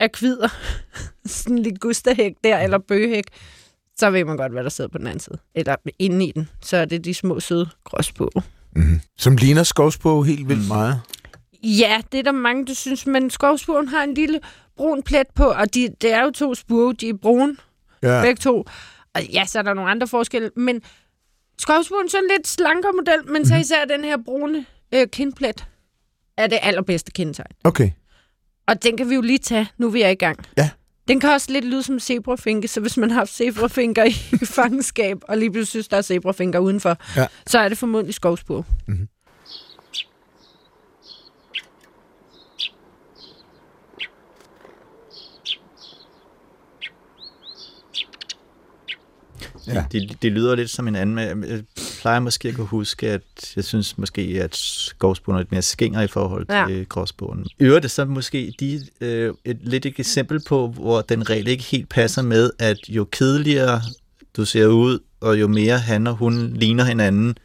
[0.00, 0.48] af kvider,
[1.26, 3.24] sådan en ligusterhæk der, eller bøgehæk,
[3.96, 5.38] så ved man godt, hvad der sidder på den anden side.
[5.54, 6.48] Eller inde i den.
[6.62, 8.32] Så er det de små, søde gråsbog.
[8.76, 9.00] Mm-hmm.
[9.18, 11.00] Som ligner skovsbog helt vildt meget.
[11.62, 14.40] Ja, det er der mange, der synes, men skovspuren har en lille
[14.76, 17.56] brun plet på, og de, det er jo to spurve, de er brune,
[18.02, 18.22] ja.
[18.22, 18.64] Begge to.
[19.14, 20.82] Og ja, så er der nogle andre forskelle, men
[21.58, 25.66] skovspuren er sådan lidt slankere model, men så især den her brune øh, kindplet
[26.36, 27.52] er det allerbedste kendetegn.
[27.64, 27.90] Okay.
[28.66, 30.38] Og den kan vi jo lige tage, nu vi er i gang.
[30.58, 30.70] Ja.
[31.08, 34.12] Den kan også lidt lyde som zebrafinke, så hvis man har haft zebrafinker i
[34.56, 37.26] fangenskab, og lige pludselig synes, der er zebrafinker udenfor, Ja.
[37.46, 38.66] så er det formodentlig skovspur.
[49.74, 49.84] Ja.
[49.92, 51.62] Det, det lyder lidt som en anden, men jeg
[52.00, 53.22] plejer måske at kunne huske, at
[53.56, 56.64] jeg synes måske, at skovsbogen er lidt mere skænger i forhold Ja.
[56.68, 57.46] til gråsbogen.
[57.60, 61.64] Øver det så måske de, øh, et, lidt et eksempel på, hvor den regel ikke
[61.64, 63.80] helt passer med, at jo kedeligere
[64.36, 67.38] du ser ud, og jo mere han og hun ligner hinanden,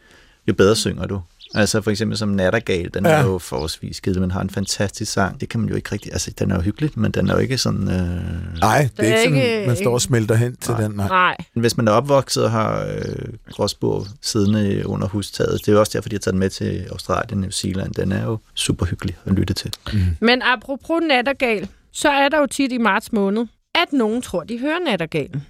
[0.48, 1.22] jo bedre synger du.
[1.56, 3.12] Altså for eksempel som Nattergal, den ja.
[3.12, 5.42] Er jo forholdsvis skide, men har en fantastisk sang.
[5.42, 6.12] Det kan man jo ikke rigtig...
[6.12, 7.88] Altså, den er jo hyggelig, men den er jo ikke sådan...
[7.88, 8.60] Øh...
[8.60, 10.92] Nej, det er, er ikke sådan, man står og smelter hen til den.
[10.92, 11.08] Nej.
[11.08, 11.38] Nej.
[11.54, 15.92] Hvis man er opvokset og har øh, gråsbog siddende under hustaget, det er jo også
[15.96, 17.94] derfor, de har taget den med til Australien og New Zealand.
[17.94, 19.74] Den er jo super hyggelig at lytte til.
[20.20, 23.46] Men apropos nattergal, så er der jo tit i marts måned,
[23.76, 25.44] at nogen tror, de hører nattergalen.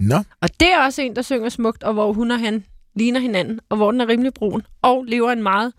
[0.00, 2.64] Nå, Og det er også en, der synger smukt, og hvor hun og han
[2.94, 5.72] ligner hinanden, og hvor den er rimelig brun, og lever en meget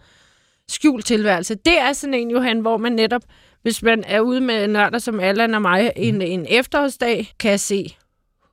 [0.70, 1.56] skjult tilværelse.
[1.56, 3.22] Det er sådan en, Johan, hvor man netop,
[3.62, 7.96] hvis man er ude med nørder som Allan og mig, en, en efterårsdag, kan se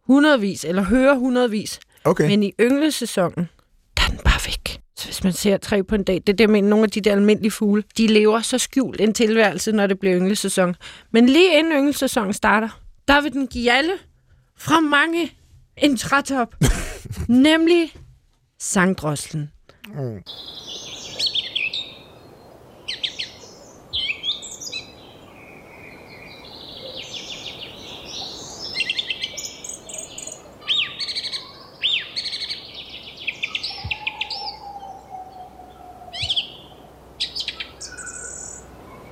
[0.06, 2.28] hundredvis, eller høre hundredvis, okay.
[2.28, 3.48] men i ynglesæsonen,
[3.96, 4.80] der er den bare væk.
[4.96, 6.90] Så hvis man ser tre på en dag, det er det, jeg mener, nogle af
[6.90, 10.76] de der almindelige fugle, de lever så skjult en tilværelse, når det bliver ynglesæson.
[11.10, 12.68] Men lige inden ynglesæsonen starter,
[13.08, 13.92] der vil den give alle
[14.58, 15.32] fra mange
[15.76, 16.54] en trætop.
[17.28, 17.92] nemlig
[18.60, 19.50] sangdroslen.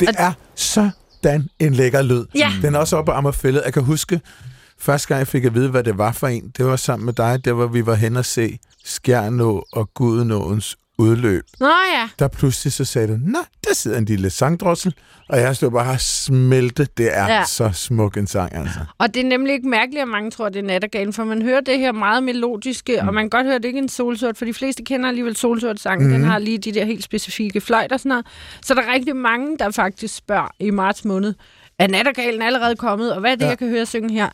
[0.00, 2.24] Det er sådan en lækker lyd.
[2.34, 2.52] Ja.
[2.62, 3.62] Den er også oppe på Ammerfællet.
[3.64, 4.20] Jeg kan huske,
[4.80, 7.12] første gang jeg fik at vide, hvad det var for en, det var sammen med
[7.12, 11.44] dig, der hvor vi var hen og se Skjernå og Gudenåens udløb.
[11.60, 14.94] Nå ja, Der pludselig så sagde du, nej, der sidder en lille sangdrossel,
[15.28, 16.88] og jeg stod bare og smelte.
[16.96, 17.44] Det er Ja.
[17.44, 18.78] så smuk en sang, altså.
[18.98, 21.60] og det er nemlig ikke mærkeligt, at mange tror, det er nattergalen, for man hører
[21.60, 23.08] det her meget melodiske, mm.
[23.08, 25.36] og man kan godt høre, det ikke er en solsort, for de fleste kender alligevel
[25.36, 26.02] solsort sang.
[26.02, 26.10] Mm.
[26.10, 28.26] Den har lige de der helt specifikke fløjt og sådan noget.
[28.64, 31.34] Så der er rigtig mange, der faktisk spørger i marts måned,
[31.78, 33.46] er nattergalen allerede kommet, og hvad er det, ja.
[33.46, 33.50] Ja.
[33.50, 34.28] jeg kan høre synge her?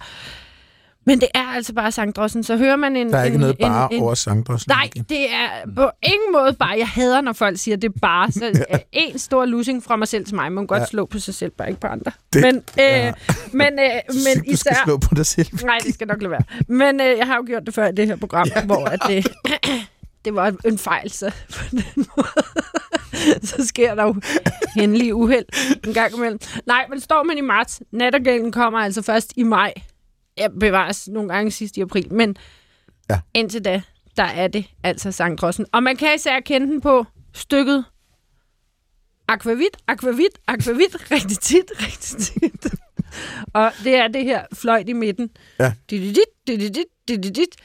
[1.07, 2.43] Men det er altså bare sangdrossen.
[2.45, 3.13] Så hører man en...
[3.13, 4.71] Der er ikke en, noget bare en, en, over sangdrossen.
[4.71, 6.75] Nej, det er på ingen måde bare.
[6.79, 8.33] Jeg hader, når folk siger, det er bare.
[8.33, 10.45] Så øh, en stor losing fra mig selv til mig.
[10.45, 10.83] Man må godt Ja.
[10.83, 10.87] ja.
[10.87, 12.13] slå på sig selv, bare ikke på andre.
[12.33, 13.13] Det- men, øh, ja.
[13.53, 14.77] men, øh, Du men skal især...
[14.85, 15.49] slå på dig selv.
[15.65, 16.43] Nej, det skal nok lade være.
[16.69, 18.65] Men øh, jeg har jo gjort det før i det her program, ja.
[18.65, 19.27] hvor at det,
[20.25, 21.85] det var en fejl, så på den
[22.17, 22.29] måde,
[23.51, 24.15] så sker der jo
[24.77, 25.45] hændelige uheld
[25.87, 26.39] en gang imellem.
[26.67, 29.73] Nej, men står man i marts, nattergalen kommer altså først i maj.
[30.37, 32.37] Jeg bevares nogle gange sidst i april, men
[33.11, 33.21] Ja.
[33.35, 33.83] indtil da,
[34.17, 35.67] der er det altså sangdrossen.
[35.73, 37.05] Og man kan især kende den på
[37.35, 37.85] stykket
[39.29, 42.75] Aquavit, Aquavit, Aquavit, rigtig tit, rigtig tit.
[43.53, 45.31] Og det er det her fløjt i midten.
[45.59, 45.73] Ja.
[45.91, 47.57] Dididit, dididit, dididit.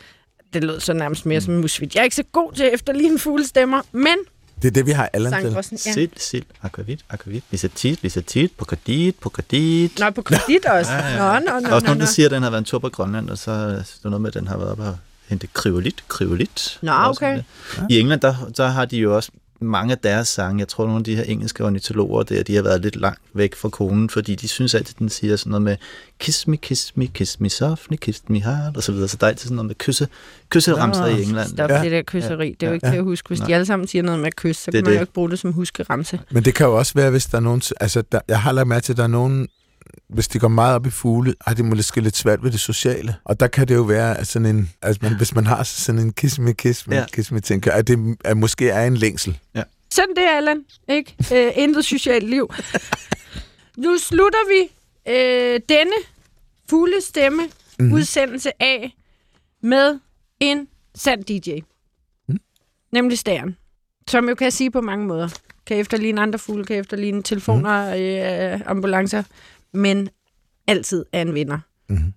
[0.54, 1.96] Det lød så nærmest mere som musvit.
[1.96, 4.18] Jeg er ikke så god til efter lige en fuglestemmer, men
[4.62, 5.78] Det er det, vi har Allan til.
[5.86, 5.94] ja.
[5.94, 10.00] Sild, sild, akvavit, akvavit, visatit, visatit, pokadit, pokadit.
[10.00, 10.92] Nå, på kredit også.
[10.92, 11.40] Ja, ja.
[11.40, 12.06] Nå, nå, Der er nå, også nå, nogen, nå.
[12.06, 13.68] der siger, at den har været en tur på Grønland, og så er
[14.04, 14.98] der noget med, at den har været oppe og
[15.28, 16.80] hente kryolit, kryolit.
[16.82, 17.42] Nå, okay.
[17.90, 19.32] I England, der, der har de jo også
[19.62, 20.60] mange af deres sange.
[20.60, 23.56] Jeg tror, nogle af de her engelske ornitologer der, de har været lidt langt væk
[23.56, 25.76] fra konen, fordi de synes altid, den siger sådan noget med
[26.20, 29.08] kiss me, kiss me, kiss me softly, kiss me hard, og så videre.
[29.08, 30.08] Så der er altid sådan noget med kysse,
[30.50, 31.50] kysseramser i England.
[31.50, 31.84] Stop Ja.
[31.84, 32.52] det der kysseri.
[32.60, 32.92] Det er jo ikke Ja.
[32.92, 33.28] til at huske.
[33.28, 33.48] Hvis Nej.
[33.48, 35.02] de alle sammen siger noget med kys, så Det kan man jo det.
[35.02, 36.20] ikke bruge det som huskeramse.
[36.32, 37.62] Men det kan jo også være, hvis der er nogen...
[37.80, 39.48] Altså, der, jeg har lagt mærke til, at der er nogen...
[40.10, 43.16] Hvis de går meget op i fugle, har de måske lidt svært ved det sociale.
[43.24, 44.70] Og der kan det jo være at sådan en...
[44.82, 47.02] Altså, man, hvis man har sådan en kiss me, kiss me, Ja.
[47.02, 47.06] ja.
[47.14, 49.40] kiss me, tænker, at det at måske er en længsel.
[49.92, 50.66] Sådan det, Allan.
[50.90, 51.16] Ikke?
[51.34, 52.54] Øh, intet socialt liv.
[53.84, 54.72] nu slutter vi
[55.12, 55.92] øh, denne
[56.70, 57.42] fulde stemme
[57.80, 57.94] mm.
[57.94, 58.96] udsendelse af
[59.64, 60.00] med
[60.40, 61.60] en sand DJ.
[62.28, 62.38] Mm.
[62.92, 63.58] Nemlig Stæren.
[64.08, 65.30] Som jo kan sige på mange måder.
[65.66, 67.96] Kan efterligne andre fugle, kan efterligne telefoner,
[68.54, 69.24] øh, ambulancer,
[69.74, 70.10] men
[70.68, 71.60] altid er en vinder.
[71.90, 72.14] Mm-hmm.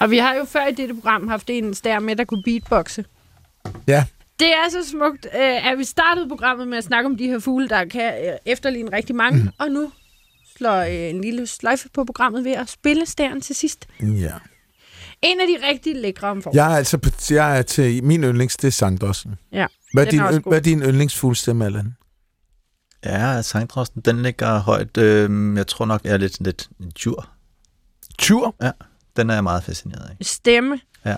[0.00, 3.04] Og vi har jo før i dette program haft en stær med, der kunne beatboxe.
[3.86, 4.04] Ja,
[4.40, 7.38] Det er så smukt, øh, at vi startede programmet med at snakke om de her
[7.38, 9.48] fugle, der kan øh, efterligne rigtig mange, mm.
[9.58, 9.92] og nu
[10.56, 13.86] slår øh, en lille sløjfe på programmet ved at spille stæren til sidst.
[14.00, 14.32] ja.
[15.22, 18.56] En af de rigtig lækre om Jeg er altså på, jeg er til min yndlings,
[18.56, 19.34] det er sangdrossen.
[19.52, 21.94] Ja, Hvad er, din, er hvad er din yndlingsfuglstemme, Allan?
[23.04, 24.96] Ja, sangdrosten, den ligger højt.
[24.96, 27.28] Øh, jeg tror nok, jeg er lidt, lidt en djur.
[28.18, 28.54] Tur?
[29.16, 30.16] Den er jeg meget fascineret af.
[30.26, 30.80] Stemme.
[31.04, 31.16] Ja.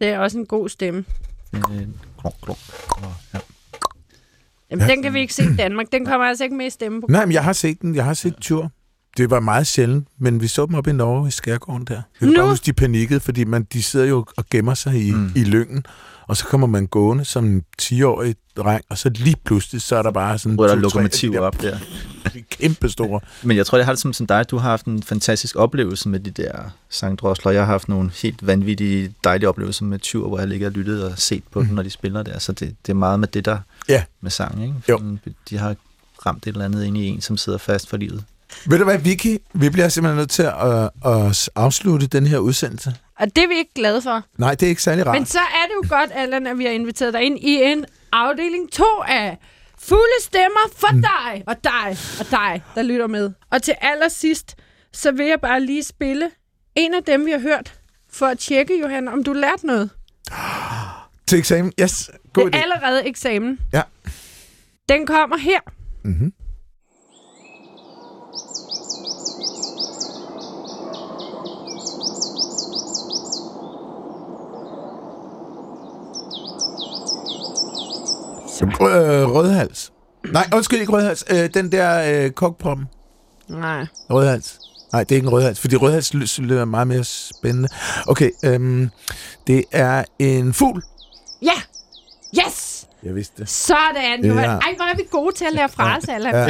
[0.00, 1.04] Det er også en god stemme.
[1.54, 1.86] Øh,
[2.20, 2.58] klunk.
[2.88, 3.38] Og, ja.
[4.70, 5.86] Jamen, den kan vi ikke se i Danmark.
[5.92, 7.06] Den kommer altså ikke med i stemme på.
[7.10, 7.94] Nej, men jeg har set den.
[7.94, 8.70] Jeg har set tur.
[9.16, 11.94] Det var meget sjældent, men vi så dem op i Norge i Skærgården der.
[11.94, 15.08] Jeg kan Nu- bare huske, de panikkede, fordi man, de sidder jo og gemmer sig
[15.08, 15.32] i, Mm.
[15.36, 15.84] i lyngen,
[16.26, 20.02] og så kommer man gående som en 10-årig dreng, og så lige pludselig, så er
[20.02, 20.54] der bare sådan...
[20.54, 21.78] Hvor der er lokomotiv der op der.
[22.60, 23.20] Kæmpe store.
[23.42, 24.50] Men jeg tror, jeg har det som, som dig.
[24.50, 26.52] Du har haft en fantastisk oplevelse med de der
[26.88, 27.52] sangdrosler.
[27.52, 31.04] Jeg har haft nogle helt vanvittige, dejlige oplevelser med tyr, hvor jeg ligger og lyttet
[31.04, 31.66] og set på mm.
[31.66, 32.38] dem, når de spiller der.
[32.38, 33.58] Så det, det er meget med det der
[33.90, 34.04] Ja.
[34.20, 34.62] med sang.
[34.62, 34.74] Ikke?
[34.88, 35.16] Jo.
[35.50, 35.76] De har
[36.26, 38.24] ramt et eller andet ind i en, som sidder fast for livet.
[38.66, 39.38] Ved du hvad, Vicky?
[39.52, 42.96] Vi bliver simpelthen nødt til at, at afslutte den her udsendelse.
[43.18, 44.22] Og det er vi ikke glade for.
[44.38, 45.16] Nej, det er ikke særlig rart.
[45.16, 47.84] Men så er det jo godt, Allan, at vi har inviteret dig ind i en
[48.12, 49.38] afdeling 2 af
[49.78, 51.02] fulde stemmer for mm.
[51.02, 53.30] dig og dig og dig, der lytter med.
[53.50, 54.56] Og til allersidst,
[54.92, 56.30] så vil jeg bare lige spille
[56.74, 57.74] en af dem, vi har hørt,
[58.12, 59.90] for at tjekke, Johan, om du lærte noget.
[61.30, 61.72] Til eksamen?
[61.80, 62.62] Yes, god det er idé.
[62.62, 63.58] allerede eksamen.
[63.72, 63.82] Ja.
[64.88, 65.60] Den kommer her.
[66.04, 66.32] Mm-hmm.
[78.62, 79.92] Øh, rødhals.
[80.32, 81.24] Nej, undskyld, ikke rødhals.
[81.30, 82.86] Øh, den der øh, kokproppen.
[83.48, 83.86] Nej.
[84.10, 84.58] Rødhals.
[84.92, 87.68] Nej, det er ikke en rødhals, fordi rødhals ly- synes jeg er meget mere spændende.
[88.06, 88.88] Okay, øhm,
[89.46, 90.82] det er en fugl.
[91.42, 91.52] Ja!
[92.46, 92.86] Yes!
[93.02, 93.48] Jeg vidste det.
[93.48, 94.44] Sådan, Johan.
[94.44, 94.50] Ja.
[94.50, 96.34] Ej, hvor er vi gode til at lære fraser, Allan.
[96.34, 96.46] Ja.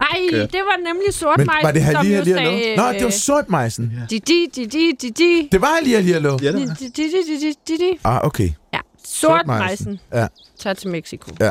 [0.00, 2.24] Ej, det var nemlig sort Men var det halli hallo?
[2.34, 3.92] sagde, Nå, det var øh, sortmejsen.
[4.10, 5.48] Di, di, di, di, di, di.
[5.52, 6.38] Det var halli halli hallo.
[6.42, 7.98] Ja, Di, di, di, di, di, di, di.
[8.04, 8.50] Ah, okay.
[8.74, 10.26] Ja, sortmejsen Ja.
[10.58, 11.30] tager til Mexico.
[11.40, 11.50] Ja.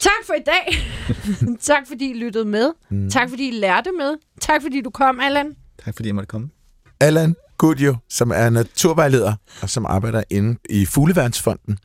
[0.00, 0.78] Tak for i dag.
[1.74, 2.70] tak fordi I lyttede med.
[2.90, 3.10] Mm.
[3.10, 4.16] Tak fordi I lærte med.
[4.40, 5.56] Tak fordi du kom, Allan.
[5.84, 6.48] Tak fordi jeg måtte komme.
[7.00, 11.78] Allan Goodjo, som er naturvejleder, og som arbejder inde i Fugleværnsfonden,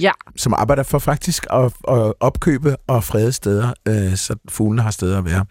[0.00, 4.90] Ja, som arbejder for faktisk at, at opkøbe og frede steder, øh, så fuglene har
[4.90, 5.44] steder at være.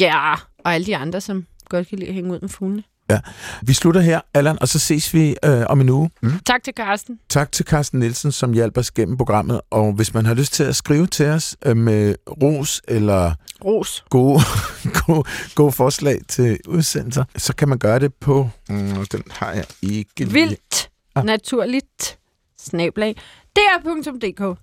[0.00, 0.34] ja.
[0.64, 2.82] Og alle de andre, som godt kan lide at hænge ud med fuglene.
[3.10, 3.20] Ja.
[3.62, 6.10] Vi slutter her, Allan, og så ses vi øh, om en uge.
[6.22, 6.32] Mm.
[6.46, 7.18] Tak til Carsten.
[7.28, 9.60] Tak til Carsten Nielsen, som hjælper os gennem programmet.
[9.70, 13.32] Og hvis man har lyst til at skrive til os øh, med ros eller
[13.64, 14.04] ros.
[14.10, 14.40] Gode,
[15.06, 18.50] gode, gode forslag til udsendelser, så kan man gøre det på...
[18.68, 20.90] Mm, den har jeg ikke Vildt.
[21.14, 21.24] Ah.
[21.24, 22.18] Naturligt.
[22.58, 23.16] Snablag.
[23.56, 24.58] DR.dk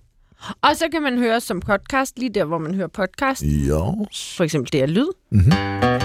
[0.62, 3.42] og så kan man høre som podcast, lige der, hvor man hører podcast.
[3.42, 3.80] Ja.
[4.36, 5.08] For eksempel det er lyd.
[5.30, 5.95] Mm-hmm.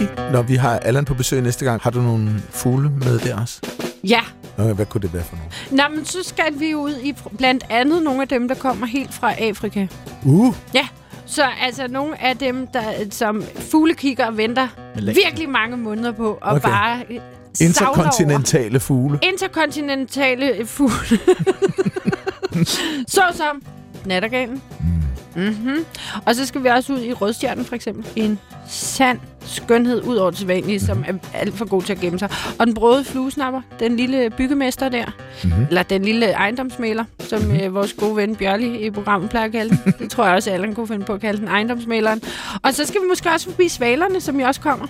[0.00, 3.40] Vicky, når vi har Allan på besøg næste gang, har du nogle fugle med der
[3.40, 3.60] også?
[4.04, 4.20] Ja.
[4.56, 5.82] Hvad kunne det være for nogle?
[5.88, 9.14] Nå, men så skal vi ud i blandt andet nogle af dem, der kommer helt
[9.14, 9.86] fra Afrika.
[10.24, 10.54] Uh!
[10.74, 10.88] Ja,
[11.26, 14.68] så altså nogle af dem, der som fugle kigger og venter
[15.14, 16.68] virkelig mange måneder på, og okay.
[16.68, 17.02] bare
[17.60, 19.18] Interkontinentale fugle.
[19.22, 20.94] Interkontinentale fugle.
[23.14, 23.62] så som
[24.06, 24.62] nattergalen.
[24.80, 25.09] Mm.
[25.34, 25.84] Mm-hmm.
[26.26, 28.06] Og så skal vi også ud i Rødstjernen, for eksempel.
[28.16, 31.20] En sand skønhed ud over det sædvanlige, som mhm.
[31.32, 32.30] er alt for god til at gemme sig.
[32.58, 35.04] Og den brøde fluesnapper, den lille byggemester der,
[35.44, 35.66] mm-hmm.
[35.68, 37.60] eller den lille ejendomsmaler, som mm-hmm.
[37.60, 39.94] øh, vores gode ven Bjørli i programmet plejer at kalde den.
[39.98, 42.22] det tror jeg også, at Allan kunne finde på at kalde den ejendomsmaleren.
[42.62, 44.86] Og så skal vi måske også forbi svalerne, som jo også kommer.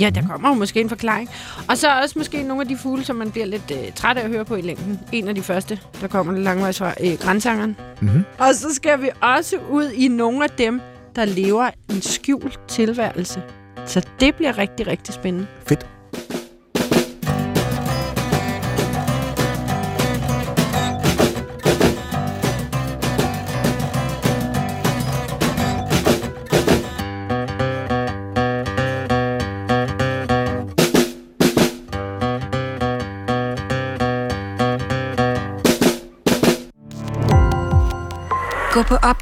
[0.00, 1.30] Ja, der kommer jo måske en forklaring.
[1.68, 4.24] Og så også måske nogle af de fugle, som man bliver lidt øh, træt af
[4.24, 5.00] at høre på i længden.
[5.12, 7.76] En af de første, der kommer lidt langvejs fra øh, grænsangeren.
[8.00, 8.24] Mm-hmm.
[8.38, 10.80] Og så skal vi også ud i nogle af dem,
[11.16, 13.42] der lever en skjult tilværelse.
[13.86, 15.46] Så det bliver rigtig, rigtig spændende.
[15.66, 15.99] Fedt.